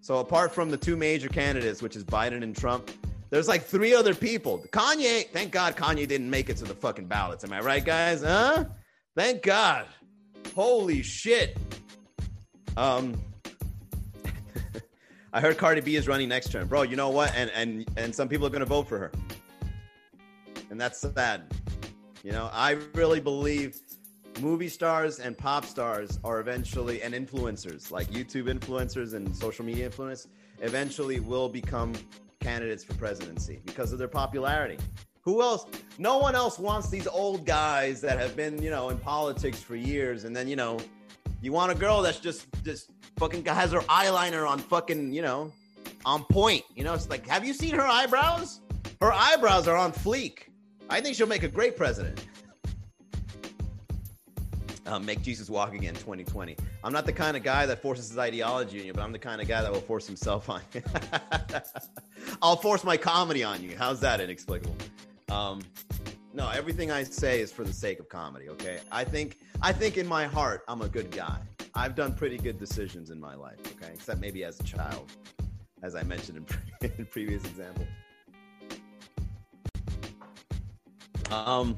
[0.00, 2.88] so apart from the two major candidates, which is Biden and Trump,
[3.30, 4.64] there's like three other people.
[4.70, 7.42] Kanye, thank God Kanye didn't make it to the fucking ballots.
[7.42, 8.22] Am I right, guys?
[8.22, 8.66] Huh?
[9.16, 9.86] Thank God.
[10.54, 11.58] Holy shit.
[12.76, 13.20] Um,
[15.32, 16.82] I heard Cardi B is running next term, bro.
[16.82, 17.34] You know what?
[17.34, 19.10] And and and some people are gonna vote for her,
[20.70, 21.52] and that's sad.
[22.22, 23.80] You know, I really believe
[24.40, 29.88] movie stars and pop stars are eventually and influencers like YouTube influencers and social media
[29.88, 30.26] influencers
[30.60, 31.92] eventually will become
[32.40, 34.78] candidates for presidency because of their popularity.
[35.22, 35.66] Who else?
[35.98, 39.74] No one else wants these old guys that have been, you know, in politics for
[39.74, 40.78] years and then, you know,
[41.42, 45.52] you want a girl that's just just fucking has her eyeliner on fucking, you know,
[46.04, 46.62] on point.
[46.74, 48.60] You know, it's like, have you seen her eyebrows?
[49.00, 50.48] Her eyebrows are on fleek.
[50.88, 52.24] I think she'll make a great president.
[54.86, 56.56] Uh, make Jesus walk again 2020.
[56.84, 59.18] I'm not the kind of guy that forces his ideology on you, but I'm the
[59.18, 60.82] kind of guy that will force himself on you.
[62.42, 63.76] I'll force my comedy on you.
[63.76, 64.76] How's that inexplicable?
[65.28, 65.62] Um,
[66.32, 68.48] no, everything I say is for the sake of comedy.
[68.50, 71.38] Okay, I think I think in my heart I'm a good guy.
[71.74, 73.58] I've done pretty good decisions in my life.
[73.72, 75.10] Okay, except maybe as a child,
[75.82, 76.44] as I mentioned in,
[76.80, 77.86] pre- in previous example.
[81.30, 81.74] Um,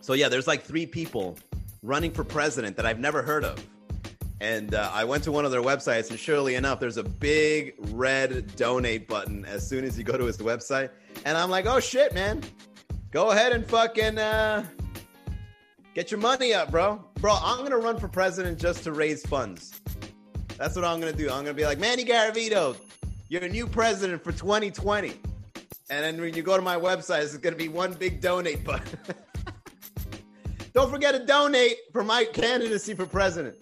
[0.00, 1.36] so yeah, there's like three people
[1.82, 3.64] running for president that I've never heard of.
[4.40, 7.74] And uh, I went to one of their websites, and surely enough, there's a big
[7.90, 10.90] red donate button as soon as you go to his website.
[11.24, 12.42] And I'm like, oh shit, man,
[13.10, 14.64] go ahead and fucking uh,
[15.94, 17.04] get your money up, bro.
[17.14, 19.80] Bro, I'm gonna run for president just to raise funds.
[20.56, 21.30] That's what I'm gonna do.
[21.30, 22.76] I'm gonna be like, Manny Garavito,
[23.28, 25.14] you're a new president for 2020.
[25.90, 28.98] And then when you go to my website, it's gonna be one big donate button.
[30.72, 33.56] Don't forget to donate for my candidacy for president.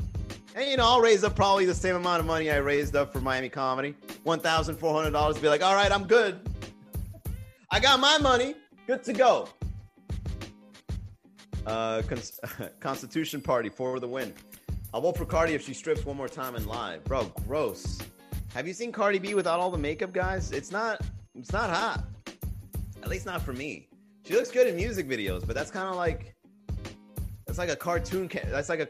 [0.55, 3.13] And you know, I'll raise up probably the same amount of money I raised up
[3.13, 3.95] for Miami Comedy.
[4.25, 5.41] $1,400.
[5.43, 6.41] Be like, all right, I'm good.
[7.71, 8.55] I got my money.
[8.87, 9.49] Good to go.
[11.67, 12.41] Uh, Cons-
[12.81, 14.33] Constitution Party for the win.
[14.95, 17.05] I'll vote for Cardi if she strips one more time in live.
[17.05, 17.99] Bro, gross.
[18.55, 20.53] Have you seen Cardi B without all the makeup, guys?
[20.53, 21.03] It's not.
[21.35, 22.05] It's not hot.
[23.03, 23.89] At least not for me.
[24.25, 26.36] She looks good in music videos, but that's kind of like.
[27.57, 28.29] That's like a cartoon.
[28.29, 28.89] Ca- that's like a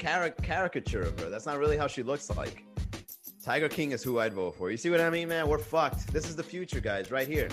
[0.00, 1.30] car- caricature of her.
[1.30, 2.64] That's not really how she looks like.
[3.40, 4.68] Tiger King is who I'd vote for.
[4.72, 5.48] You see what I mean, man?
[5.48, 6.12] We're fucked.
[6.12, 7.48] This is the future, guys, right here.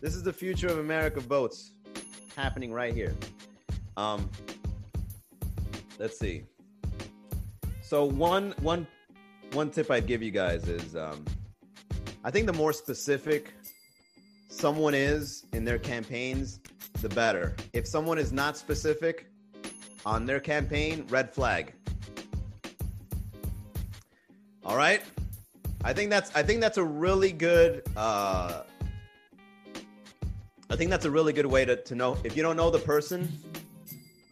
[0.00, 1.74] This is the future of America votes
[2.34, 3.14] happening right here.
[3.96, 4.28] Um,
[6.00, 6.46] let's see.
[7.80, 8.88] So one one
[9.52, 11.24] one tip I'd give you guys is um,
[12.24, 13.54] I think the more specific
[14.48, 16.58] someone is in their campaigns,
[17.02, 17.54] the better.
[17.72, 19.28] If someone is not specific
[20.04, 21.74] on their campaign, red flag.
[24.64, 25.02] All right.
[25.84, 28.62] I think that's I think that's a really good uh,
[30.72, 32.78] I think that's a really good way to, to know if you don't know the
[32.78, 33.28] person,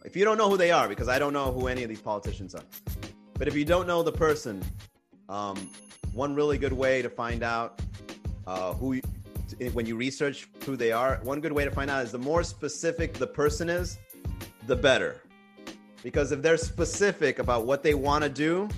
[0.03, 2.01] if you don't know who they are, because I don't know who any of these
[2.01, 2.63] politicians are.
[3.35, 4.63] But if you don't know the person,
[5.29, 5.69] um,
[6.13, 7.79] one really good way to find out
[8.47, 8.99] uh, who,
[9.73, 12.43] when you research who they are, one good way to find out is the more
[12.43, 13.99] specific the person is,
[14.65, 15.21] the better.
[16.03, 18.69] Because if they're specific about what they want to do,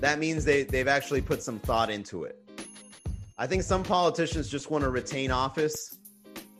[0.00, 2.36] that means they, they've actually put some thought into it.
[3.36, 5.96] I think some politicians just want to retain office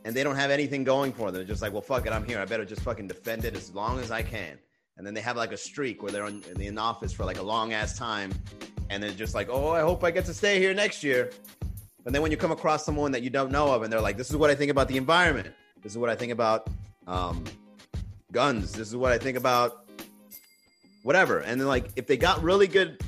[0.04, 1.34] and they don't have anything going for them.
[1.34, 2.38] They're just like, well, fuck it, I'm here.
[2.38, 4.58] I better just fucking defend it as long as I can.
[4.96, 7.42] And then they have like a streak where they're in, in office for like a
[7.42, 8.32] long ass time,
[8.90, 11.30] and they're just like, oh, I hope I get to stay here next year.
[12.06, 14.16] And then when you come across someone that you don't know of, and they're like,
[14.16, 15.48] this is what I think about the environment.
[15.82, 16.68] This is what I think about
[17.06, 17.44] um,
[18.32, 18.72] guns.
[18.72, 19.87] This is what I think about
[21.02, 21.40] whatever.
[21.40, 23.02] And then like, if they got really good,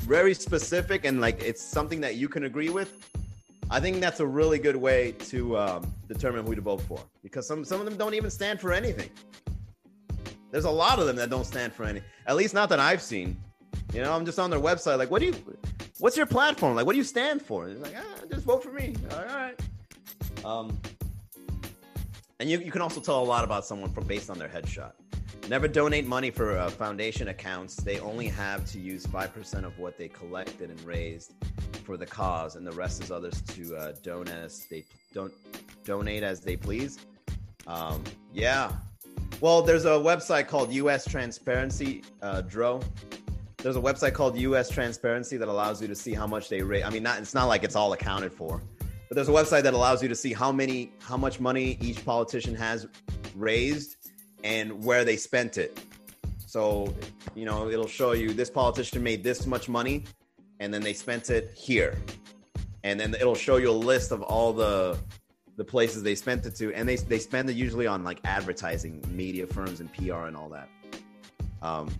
[0.00, 3.10] very specific, and like it's something that you can agree with,
[3.70, 7.46] I think that's a really good way to um, determine who to vote for because
[7.46, 9.10] some some of them don't even stand for anything.
[10.50, 13.02] There's a lot of them that don't stand for any, at least not that I've
[13.02, 13.36] seen.
[13.92, 15.34] You know, I'm just on their website, like, what do you,
[15.98, 16.76] what's your platform?
[16.76, 17.68] Like, what do you stand for?
[17.68, 18.94] It's like, ah, just vote for me.
[19.10, 19.60] All right.
[20.44, 20.78] Um,
[22.38, 24.92] and you, you can also tell a lot about someone from based on their headshot.
[25.48, 27.76] Never donate money for uh, foundation accounts.
[27.76, 31.34] They only have to use 5% of what they collected and raised
[31.84, 35.34] for the cause, and the rest is others to uh, donate as they don't
[35.84, 36.98] donate as they please.
[37.66, 38.02] Um,
[38.32, 38.72] yeah.
[39.42, 42.80] Well, there's a website called US Transparency, uh, Dro.
[43.58, 46.84] There's a website called US Transparency that allows you to see how much they raise.
[46.84, 49.74] I mean, not it's not like it's all accounted for, but there's a website that
[49.74, 52.86] allows you to see how many, how much money each politician has
[53.34, 54.03] raised
[54.44, 55.80] and where they spent it.
[56.46, 56.94] So,
[57.34, 60.04] you know, it'll show you this politician made this much money
[60.60, 61.98] and then they spent it here.
[62.84, 64.96] And then it'll show you a list of all the
[65.56, 69.02] the places they spent it to and they they spend it usually on like advertising,
[69.08, 70.68] media firms and PR and all that.
[71.62, 71.90] Um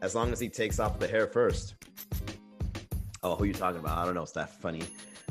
[0.00, 1.74] as long as he takes off the hair first.
[3.22, 3.98] Oh, who you talking about?
[3.98, 4.22] I don't know.
[4.22, 4.82] it's that funny?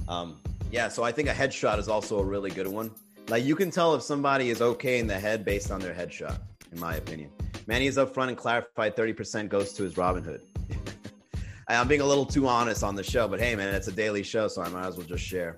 [0.09, 0.37] Um,
[0.71, 2.91] yeah, so I think a headshot is also a really good one.
[3.29, 6.37] Like you can tell if somebody is okay in the head based on their headshot,
[6.71, 7.29] in my opinion.
[7.67, 10.41] Manny is up front and clarified 30% goes to his Robinhood.
[11.67, 14.23] I'm being a little too honest on the show, but hey, man, it's a daily
[14.23, 15.57] show, so I might as well just share.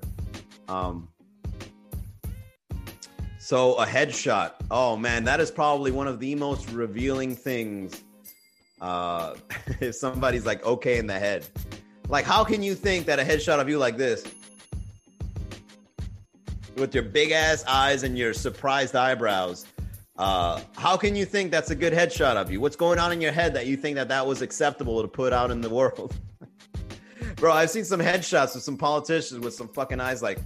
[0.68, 1.08] Um,
[3.38, 4.54] so a headshot.
[4.70, 8.04] Oh man, that is probably one of the most revealing things.
[8.82, 9.36] Uh,
[9.80, 11.48] if somebody's like okay in the head,
[12.08, 14.24] like how can you think that a headshot of you like this,
[16.76, 19.66] with your big ass eyes and your surprised eyebrows,
[20.20, 22.60] uh, how can you think that's a good headshot of you?
[22.60, 25.32] What's going on in your head that you think that that was acceptable to put
[25.32, 26.14] out in the world?
[27.38, 30.38] Bro, I've seen some headshots of some politicians with some fucking eyes like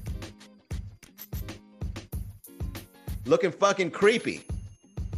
[3.26, 4.44] looking fucking creepy.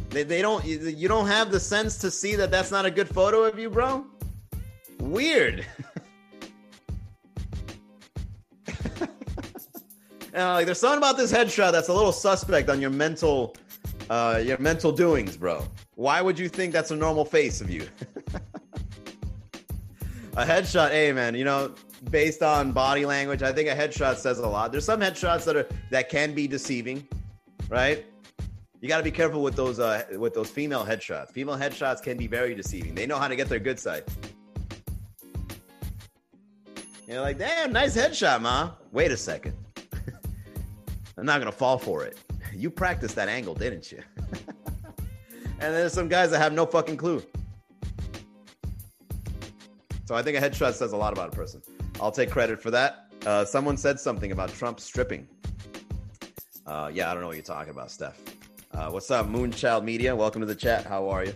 [0.08, 3.10] They, they don't you don't have the sense to see that that's not a good
[3.10, 4.06] photo of you, bro.
[5.00, 5.66] Weird.
[8.70, 9.04] uh,
[10.32, 13.54] like there's something about this headshot that's a little suspect on your mental
[14.10, 15.66] uh, your mental doings, bro.
[15.94, 17.88] Why would you think that's a normal face of you?
[20.36, 21.74] a headshot, hey man, you know,
[22.10, 24.70] based on body language, I think a headshot says a lot.
[24.70, 27.06] There's some headshots that are that can be deceiving,
[27.68, 28.04] right?
[28.80, 31.30] You got to be careful with those uh, with those female headshots.
[31.30, 32.94] Female headshots can be very deceiving.
[32.94, 34.04] They know how to get their good side.
[37.08, 38.72] You're like, damn, nice headshot, ma.
[38.92, 39.56] Wait a second.
[41.18, 42.18] I'm not gonna fall for it
[42.56, 44.02] you practiced that angle, didn't you?
[45.60, 47.22] and there's some guys that have no fucking clue.
[50.06, 51.62] So I think a headshot says a lot about a person.
[52.00, 53.08] I'll take credit for that.
[53.24, 55.26] Uh, someone said something about Trump stripping.
[56.66, 58.20] Uh, yeah, I don't know what you're talking about, Steph.
[58.72, 60.14] Uh, what's up, Moonchild Media?
[60.14, 60.84] Welcome to the chat.
[60.84, 61.34] How are you?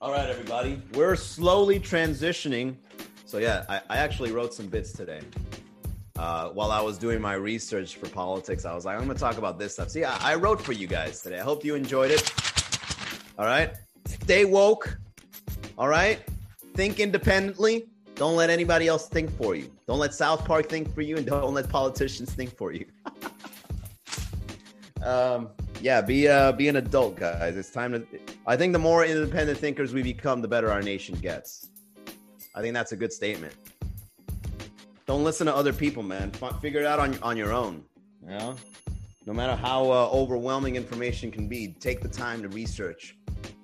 [0.00, 0.80] All right, everybody.
[0.94, 2.76] We're slowly transitioning.
[3.24, 5.20] So, yeah, I, I actually wrote some bits today
[6.18, 9.20] uh, while I was doing my research for politics, I was like, I'm going to
[9.20, 9.90] talk about this stuff.
[9.90, 11.38] See, I, I wrote for you guys today.
[11.38, 12.32] I hope you enjoyed it.
[13.38, 13.72] All right.
[14.06, 14.98] Stay woke.
[15.78, 16.18] All right.
[16.74, 17.86] Think independently.
[18.16, 19.70] Don't let anybody else think for you.
[19.86, 22.84] Don't let South Park think for you, and don't let politicians think for you.
[25.02, 25.50] um,
[25.80, 27.56] yeah, be uh, be an adult, guys.
[27.56, 28.04] It's time to.
[28.44, 31.68] I think the more independent thinkers we become, the better our nation gets.
[32.56, 33.54] I think that's a good statement.
[35.08, 36.30] Don't listen to other people, man.
[36.60, 37.82] figure it out on on your own.
[38.22, 38.56] You know,
[39.24, 43.16] no matter how uh, overwhelming information can be, take the time to research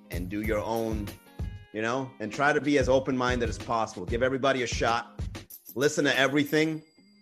[0.09, 1.07] and do your own.
[1.71, 4.07] You know, and try to be as open minded as possible.
[4.07, 5.21] Give everybody a shot.
[5.75, 6.81] Listen to everything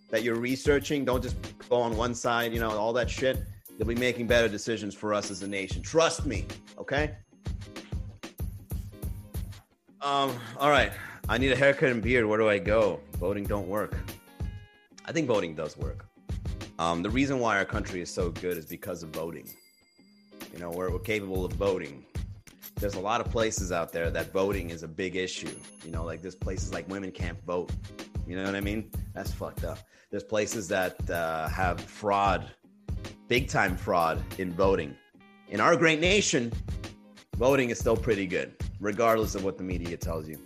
[0.10, 1.04] that you're researching.
[1.04, 1.36] Don't just
[1.68, 2.54] go on one side.
[2.54, 3.44] You know, all that shit.
[3.78, 5.82] You'll be making better decisions for us as a nation.
[5.82, 6.46] Trust me.
[6.78, 7.12] Okay.
[10.02, 10.40] Um.
[10.58, 10.94] All right.
[11.28, 12.26] I need a haircut and beard.
[12.26, 13.02] Where do I go?
[13.24, 13.96] Voting don't work.
[15.06, 16.08] I think voting does work.
[16.78, 19.48] Um, the reason why our country is so good is because of voting.
[20.52, 22.04] You know, we're, we're capable of voting.
[22.82, 25.56] There's a lot of places out there that voting is a big issue.
[25.86, 27.72] You know, like there's places like women can't vote.
[28.28, 28.92] You know what I mean?
[29.14, 29.80] That's fucked up.
[30.12, 32.52] There's places that uh, have fraud,
[33.30, 34.98] big time fraud in voting.
[35.48, 36.52] In our great nation,
[37.38, 38.58] voting is still pretty good.
[38.82, 40.38] regardless of what the media tells you.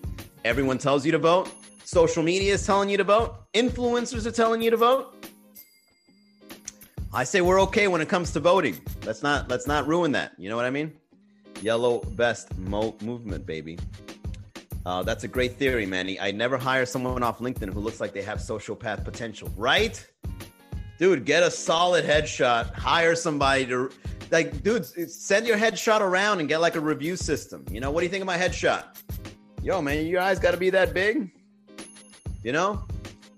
[0.45, 1.51] Everyone tells you to vote.
[1.83, 3.35] Social media is telling you to vote.
[3.53, 5.13] Influencers are telling you to vote.
[7.13, 8.79] I say we're okay when it comes to voting.
[9.05, 10.33] Let's not let's not ruin that.
[10.37, 10.93] You know what I mean?
[11.61, 13.79] Yellow vest mo- movement, baby.
[14.85, 16.19] Uh, that's a great theory, Manny.
[16.19, 20.05] I never hire someone off LinkedIn who looks like they have sociopath potential, right?
[20.97, 22.73] Dude, get a solid headshot.
[22.73, 23.89] Hire somebody to,
[24.31, 27.65] like, dude, send your headshot around and get like a review system.
[27.69, 28.85] You know, what do you think of my headshot?
[29.67, 31.29] Yo, man, your eyes got to be that big.
[32.41, 32.85] You know,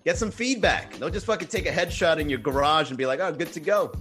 [0.05, 0.95] get some feedback.
[0.99, 3.59] Don't just fucking take a headshot in your garage and be like, oh, good to
[3.59, 3.91] go.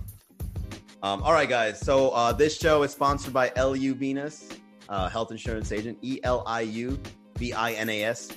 [1.03, 1.81] Um, all right, guys.
[1.81, 4.59] So uh, this show is sponsored by Eliu Vinas,
[4.91, 7.01] uh, health insurance agent, E L I U
[7.37, 8.31] V I N A S,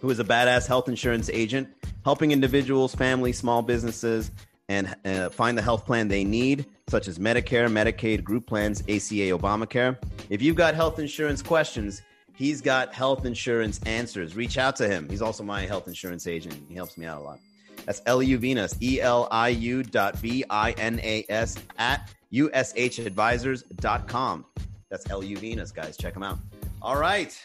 [0.00, 1.68] who is a badass health insurance agent,
[2.06, 4.30] helping individuals, families, small businesses,
[4.70, 9.36] and uh, find the health plan they need, such as Medicare, Medicaid, group plans, ACA,
[9.36, 9.98] Obamacare.
[10.30, 12.00] If you've got health insurance questions,
[12.40, 14.34] he's got health insurance answers.
[14.34, 15.06] Reach out to him.
[15.10, 16.56] He's also my health insurance agent.
[16.70, 17.38] He helps me out a lot.
[17.84, 24.46] That's Eliu Vinas, E-L-I-U dot V-I-N-A-S at ushadvisors.com.
[24.88, 25.98] That's Eliu Vinas, guys.
[25.98, 26.38] Check him out.
[26.80, 27.38] All right.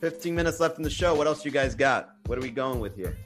[0.00, 1.14] 15 minutes left in the show.
[1.14, 2.14] What else you guys got?
[2.24, 3.18] What are we going with here?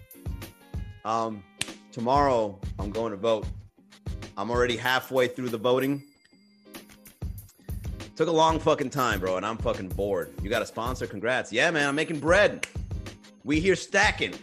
[1.04, 1.44] Um,
[1.92, 3.46] tomorrow I'm going to vote.
[4.36, 6.02] I'm already halfway through the voting.
[8.16, 10.32] Took a long fucking time, bro, and I'm fucking bored.
[10.40, 11.04] You got a sponsor?
[11.04, 11.52] Congrats.
[11.52, 12.64] Yeah, man, I'm making bread.
[13.42, 14.34] We here stacking.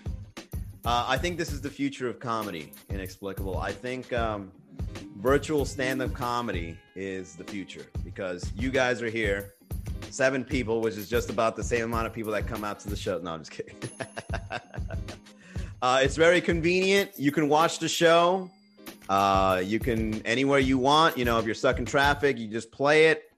[0.83, 2.73] Uh, I think this is the future of comedy.
[2.89, 3.57] Inexplicable.
[3.57, 4.51] I think um,
[5.19, 9.53] virtual stand-up comedy is the future because you guys are here
[10.09, 12.89] seven people, which is just about the same amount of people that come out to
[12.89, 13.19] the show.
[13.19, 13.75] No, I'm just kidding.
[15.81, 17.11] uh, it's very convenient.
[17.15, 18.51] You can watch the show.
[19.07, 21.17] Uh, you can anywhere you want.
[21.17, 23.30] You know, if you're stuck in traffic, you just play it.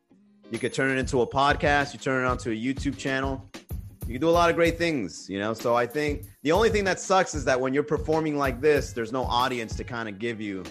[0.53, 1.93] You could turn it into a podcast.
[1.93, 3.43] You turn it onto a YouTube channel.
[4.05, 5.55] You can do a lot of great things, you know.
[5.55, 8.93] So I think the only thing that sucks is that when you're performing like this,
[8.93, 10.63] there's no audience to kind of give you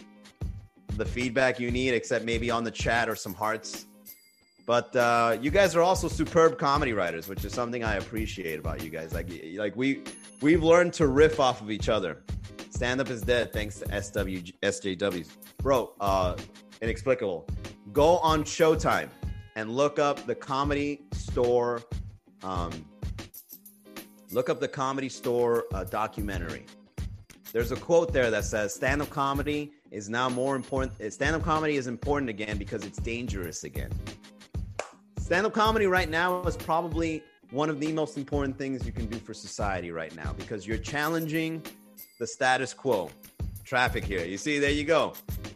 [0.96, 3.86] the feedback you need, except maybe on the chat or some hearts
[4.64, 8.80] but uh, you guys are also superb comedy writers, which is something I appreciate about
[8.80, 9.12] you guys.
[9.12, 10.04] Like, like we
[10.40, 12.22] we've learned to riff off of each other.
[12.70, 15.92] Stand up is dead thanks to SW SJWs, bro.
[16.00, 16.36] Uh,
[16.80, 17.48] inexplicable.
[17.92, 19.08] Go on Showtime
[19.56, 21.82] and look up the Comedy Store.
[22.42, 22.86] Um,
[24.30, 26.66] look up the Comedy Store uh, documentary.
[27.52, 31.12] There's a quote there that says, "Stand up comedy is now more important.
[31.12, 33.90] Stand up comedy is important again because it's dangerous again."
[35.32, 37.22] stand up comedy right now is probably
[37.52, 40.76] one of the most important things you can do for society right now because you're
[40.76, 41.62] challenging
[42.18, 43.08] the status quo.
[43.64, 44.26] Traffic here.
[44.26, 45.14] You see, there you go.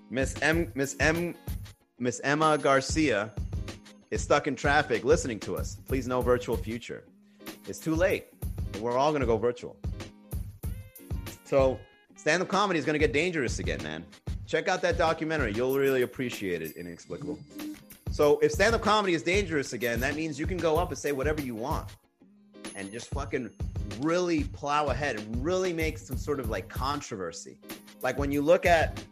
[0.08, 1.34] Miss M, Miss M,
[1.98, 3.32] Miss Emma Garcia
[4.10, 5.76] is stuck in traffic listening to us.
[5.88, 7.04] Please no virtual future.
[7.66, 8.26] It's too late.
[8.80, 9.76] We're all going to go virtual.
[11.44, 11.78] So,
[12.16, 14.04] stand up comedy is going to get dangerous again, man.
[14.46, 15.52] Check out that documentary.
[15.52, 16.76] You'll really appreciate it.
[16.76, 17.38] Inexplicable.
[18.16, 20.96] So if stand up comedy is dangerous again, that means you can go up and
[20.96, 21.94] say whatever you want
[22.74, 23.50] and just fucking
[24.00, 27.58] really plow ahead and really make some sort of like controversy.
[28.00, 29.02] Like when you look at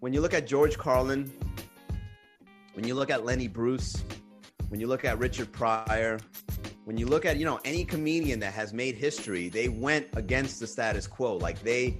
[0.00, 1.30] when you look at George Carlin,
[2.74, 4.02] when you look at Lenny Bruce,
[4.68, 6.18] when you look at Richard Pryor,
[6.84, 10.60] when you look at, you know, any comedian that has made history, they went against
[10.60, 11.36] the status quo.
[11.36, 11.96] Like they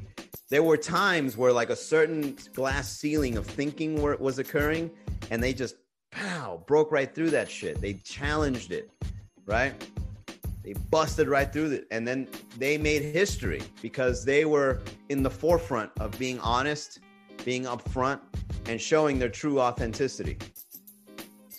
[0.50, 4.90] there were times where like a certain glass ceiling of thinking were, was occurring
[5.30, 5.76] and they just
[6.10, 7.80] pow, broke right through that shit.
[7.80, 8.90] They challenged it,
[9.46, 9.72] right?
[10.62, 11.86] They busted right through it.
[11.90, 17.00] And then they made history because they were in the forefront of being honest,
[17.44, 18.20] being upfront,
[18.66, 20.38] and showing their true authenticity.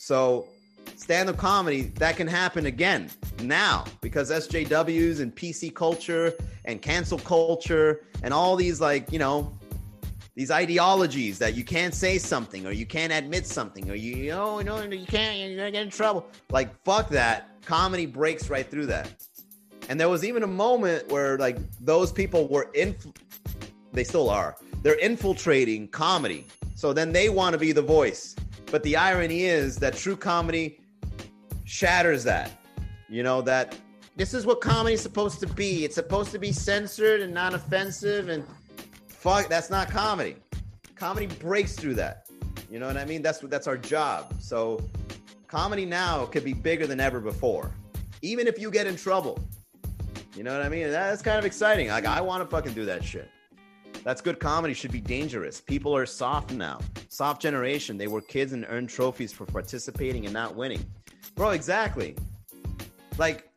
[0.06, 0.50] So,
[0.98, 3.10] stand up comedy, that can happen again
[3.42, 6.32] now because SJWs and PC culture
[6.66, 9.52] and cancel culture and all these, like, you know,
[10.36, 14.60] these ideologies that you can't say something or you can't admit something or you, know,
[14.60, 16.28] you, know, you can't, you're gonna get in trouble.
[16.52, 17.60] Like, fuck that.
[17.66, 19.10] Comedy breaks right through that.
[19.90, 22.96] And there was even a moment where like those people were in,
[23.92, 24.56] they still are.
[24.84, 26.46] They're infiltrating comedy.
[26.76, 28.36] So then they want to be the voice.
[28.72, 30.80] But the irony is that true comedy
[31.66, 32.52] shatters that.
[33.10, 33.78] You know, that
[34.16, 35.86] this is what comedy is supposed to be.
[35.86, 38.44] It's supposed to be censored and non offensive and
[39.08, 40.38] fuck, that's not comedy.
[40.96, 42.28] Comedy breaks through that.
[42.70, 43.22] You know what I mean?
[43.22, 44.34] That's that's our job.
[44.40, 44.82] So
[45.48, 47.72] comedy now could be bigger than ever before.
[48.22, 49.40] Even if you get in trouble.
[50.36, 50.90] You know what I mean?
[50.90, 51.90] That's kind of exciting.
[51.90, 53.30] Like I want to fucking do that shit.
[54.06, 55.60] That's good comedy should be dangerous.
[55.60, 56.80] People are soft now.
[57.10, 57.98] Soft generation.
[57.98, 60.86] They were kids and earned trophies for participating and not winning.
[61.34, 62.16] Bro, exactly.
[63.18, 63.50] like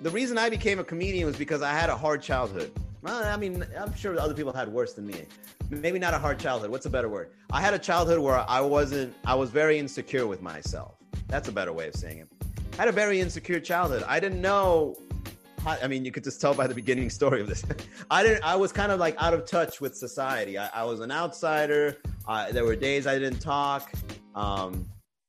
[0.00, 2.70] the reason I became a comedian was because I had a hard childhood.
[3.02, 5.24] Well, I mean, I'm sure other people had worse than me.
[5.70, 6.70] Maybe not a hard childhood.
[6.70, 7.30] What's a better word?
[7.50, 10.94] I had a childhood where I wasn't, I was very insecure with myself.
[11.26, 12.28] That's a better way of saying it.
[12.74, 14.04] I had a very insecure childhood.
[14.06, 14.96] I didn't know.
[15.66, 17.64] How, I mean, you could just tell by the beginning story of this.
[18.10, 18.44] I didn't.
[18.44, 20.56] I was kind of like out of touch with society.
[20.56, 21.96] I, I was an outsider.
[22.28, 23.92] Uh, there were days I didn't talk.
[24.36, 24.86] Um,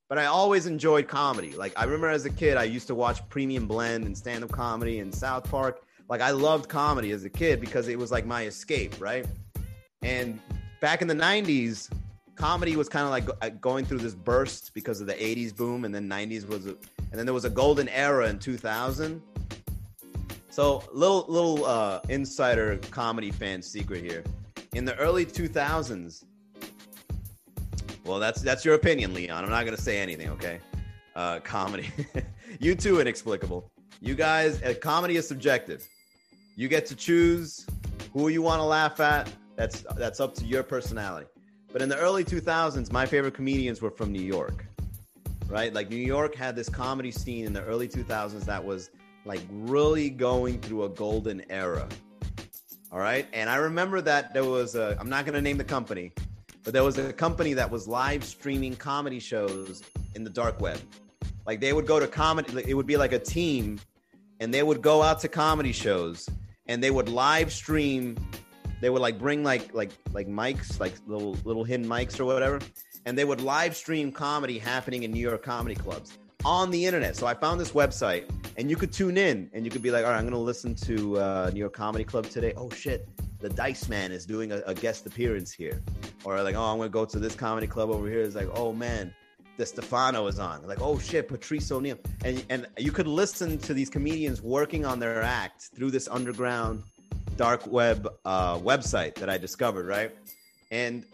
[0.09, 1.53] but I always enjoyed comedy.
[1.53, 4.51] Like I remember as a kid, I used to watch Premium Blend and stand up
[4.51, 5.81] comedy and South Park.
[6.07, 9.25] Like I loved comedy as a kid because it was like my escape, right?
[10.03, 10.39] And
[10.81, 11.89] back in the 90s,
[12.35, 15.83] comedy was kind of like uh, going through this burst because of the 80s boom
[15.83, 19.19] and then 90s was a, and then there was a golden era in 2000.
[20.57, 24.23] So little little uh, insider comedy fan secret here.
[24.73, 26.23] In the early 2000s,
[28.03, 29.43] well, that's that's your opinion, Leon.
[29.43, 30.59] I'm not gonna say anything, okay?
[31.15, 31.91] Uh, comedy,
[32.59, 33.69] you too inexplicable.
[34.01, 35.87] You guys, uh, comedy is subjective.
[36.55, 37.67] You get to choose
[38.11, 39.31] who you want to laugh at.
[39.57, 41.27] That's that's up to your personality.
[41.71, 44.65] But in the early 2000s, my favorite comedians were from New York,
[45.49, 45.71] right?
[45.71, 48.89] Like New York had this comedy scene in the early 2000s that was
[49.27, 51.87] like really going through a golden era.
[52.91, 53.27] All right.
[53.33, 56.13] And I remember that there was a, I'm not going to name the company,
[56.63, 59.83] but there was a company that was live streaming comedy shows
[60.15, 60.79] in the dark web.
[61.45, 63.79] Like they would go to comedy, it would be like a team,
[64.39, 66.29] and they would go out to comedy shows
[66.67, 68.17] and they would live stream.
[68.81, 72.59] They would like bring like like like mics, like little little hidden mics or whatever,
[73.05, 77.15] and they would live stream comedy happening in New York comedy clubs on the internet.
[77.15, 80.05] So I found this website, and you could tune in, and you could be like,
[80.05, 83.07] "All right, I'm going to listen to uh, New York Comedy Club today." Oh shit,
[83.39, 85.81] the Dice Man is doing a, a guest appearance here,
[86.23, 88.49] or like, "Oh, I'm going to go to this comedy club over here." It's like,
[88.53, 89.13] "Oh man."
[89.57, 90.67] DeStefano is on.
[90.67, 91.97] Like, oh shit, Patrice O'Neal.
[92.23, 96.83] And and you could listen to these comedians working on their act through this underground
[97.37, 100.15] dark web uh, website that I discovered, right?
[100.69, 101.05] And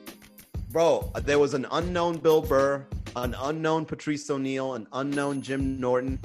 [0.73, 2.83] bro, there was an unknown Bill Burr,
[3.15, 6.19] an unknown Patrice O'Neal, an unknown Jim Norton,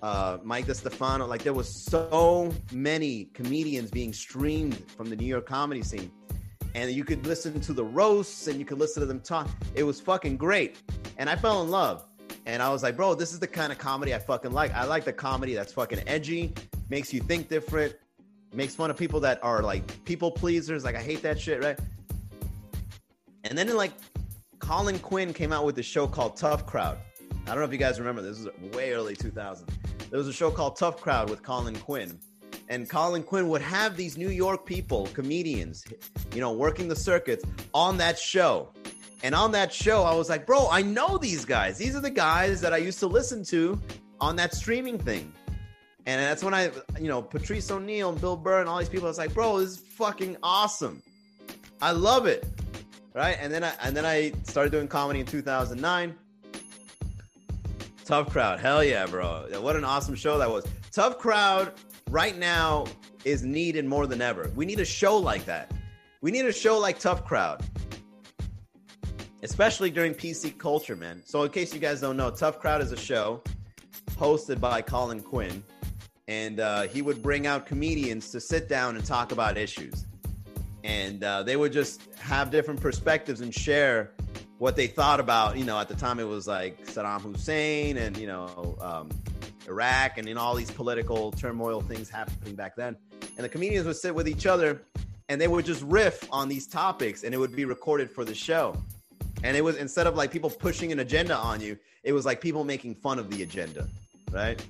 [0.00, 1.28] uh, Mike DeStefano.
[1.28, 6.10] Like there was so many comedians being streamed from the New York comedy scene.
[6.74, 9.50] And you could listen to the roasts and you could listen to them talk.
[9.74, 10.78] It was fucking great.
[11.18, 12.06] And I fell in love.
[12.46, 14.72] And I was like, bro, this is the kind of comedy I fucking like.
[14.72, 16.54] I like the comedy that's fucking edgy,
[16.88, 17.96] makes you think different,
[18.54, 20.84] makes fun of people that are like people pleasers.
[20.84, 21.78] Like I hate that shit, right?
[23.50, 23.92] And then in like
[24.60, 26.96] Colin Quinn came out with a show called Tough Crowd.
[27.46, 28.22] I don't know if you guys remember.
[28.22, 29.68] This was way early 2000.
[30.08, 32.16] There was a show called Tough Crowd with Colin Quinn.
[32.68, 35.84] And Colin Quinn would have these New York people, comedians,
[36.32, 37.44] you know, working the circuits
[37.74, 38.68] on that show.
[39.24, 41.76] And on that show, I was like, bro, I know these guys.
[41.76, 43.80] These are the guys that I used to listen to
[44.20, 45.32] on that streaming thing.
[46.06, 46.70] And that's when I,
[47.00, 49.58] you know, Patrice O'Neal and Bill Burr and all these people, I was like, bro,
[49.58, 51.02] this is fucking awesome.
[51.82, 52.46] I love it
[53.14, 53.36] right?
[53.40, 56.14] And then I and then I started doing comedy in 2009.
[58.04, 59.46] Tough Crowd, hell yeah, bro!
[59.60, 60.64] What an awesome show that was.
[60.90, 61.72] Tough Crowd
[62.10, 62.86] right now
[63.24, 64.50] is needed more than ever.
[64.56, 65.70] We need a show like that.
[66.20, 67.62] We need a show like Tough Crowd,
[69.42, 71.22] especially during PC culture, man.
[71.24, 73.42] So, in case you guys don't know, Tough Crowd is a show
[74.12, 75.62] hosted by Colin Quinn,
[76.26, 80.06] and uh, he would bring out comedians to sit down and talk about issues
[80.84, 84.12] and uh, they would just have different perspectives and share
[84.58, 85.56] what they thought about.
[85.56, 89.10] You know, at the time it was like Saddam Hussein and you know um,
[89.66, 92.96] Iraq and know all these political turmoil things happening back then.
[93.36, 94.82] And the comedians would sit with each other
[95.28, 98.34] and they would just riff on these topics, and it would be recorded for the
[98.34, 98.76] show.
[99.44, 102.40] And it was instead of like people pushing an agenda on you, it was like
[102.40, 103.86] people making fun of the agenda,
[104.32, 104.60] right?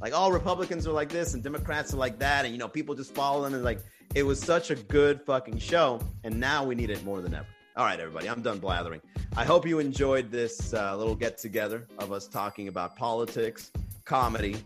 [0.00, 2.94] Like all Republicans are like this and Democrats are like that, and you know people
[2.94, 3.80] just follow them and like
[4.14, 7.46] it was such a good fucking show, and now we need it more than ever.
[7.76, 9.00] All right, everybody, I'm done blathering.
[9.36, 13.70] I hope you enjoyed this uh, little get together of us talking about politics,
[14.04, 14.56] comedy,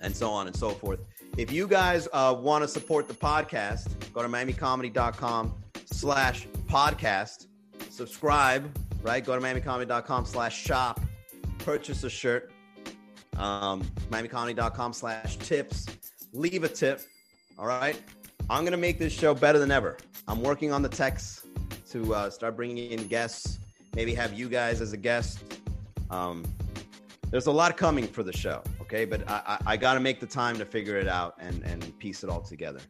[0.00, 1.00] and so on and so forth.
[1.38, 5.54] If you guys uh, want to support the podcast, go to miamicomedy.com
[5.86, 7.46] slash podcast.
[7.88, 8.70] Subscribe,
[9.02, 9.24] right?
[9.24, 11.00] Go to miamicomedy.com slash shop.
[11.58, 12.52] Purchase a shirt.
[13.40, 15.86] Um, miamicomedy.com slash tips.
[16.32, 17.00] Leave a tip.
[17.58, 18.00] All right.
[18.48, 19.96] I'm going to make this show better than ever.
[20.28, 21.46] I'm working on the text
[21.90, 23.58] to uh, start bringing in guests,
[23.94, 25.42] maybe have you guys as a guest.
[26.10, 26.44] Um,
[27.30, 29.04] there's a lot coming for the show, okay?
[29.04, 31.98] But I, I, I got to make the time to figure it out and, and
[31.98, 32.80] piece it all together.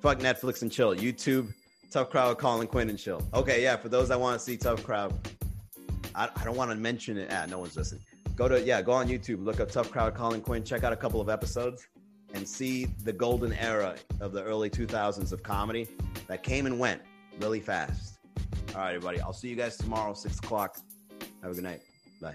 [0.00, 0.94] Fuck Netflix and chill.
[0.94, 1.52] YouTube,
[1.90, 3.22] Tough Crowd Colin Quinn and chill.
[3.34, 5.16] Okay, yeah, for those that want to see Tough Crowd,
[6.14, 7.30] I, I don't want to mention it.
[7.32, 8.02] Ah, no one's listening.
[8.36, 10.96] Go to yeah, go on YouTube, look up Tough Crowd Colin Quinn, check out a
[10.96, 11.86] couple of episodes,
[12.34, 15.88] and see the golden era of the early 2000s of comedy
[16.26, 17.00] that came and went
[17.40, 18.18] really fast.
[18.74, 19.20] All right, everybody.
[19.20, 20.78] I'll see you guys tomorrow, six o'clock.
[21.42, 21.82] Have a good night.
[22.20, 22.34] Bye.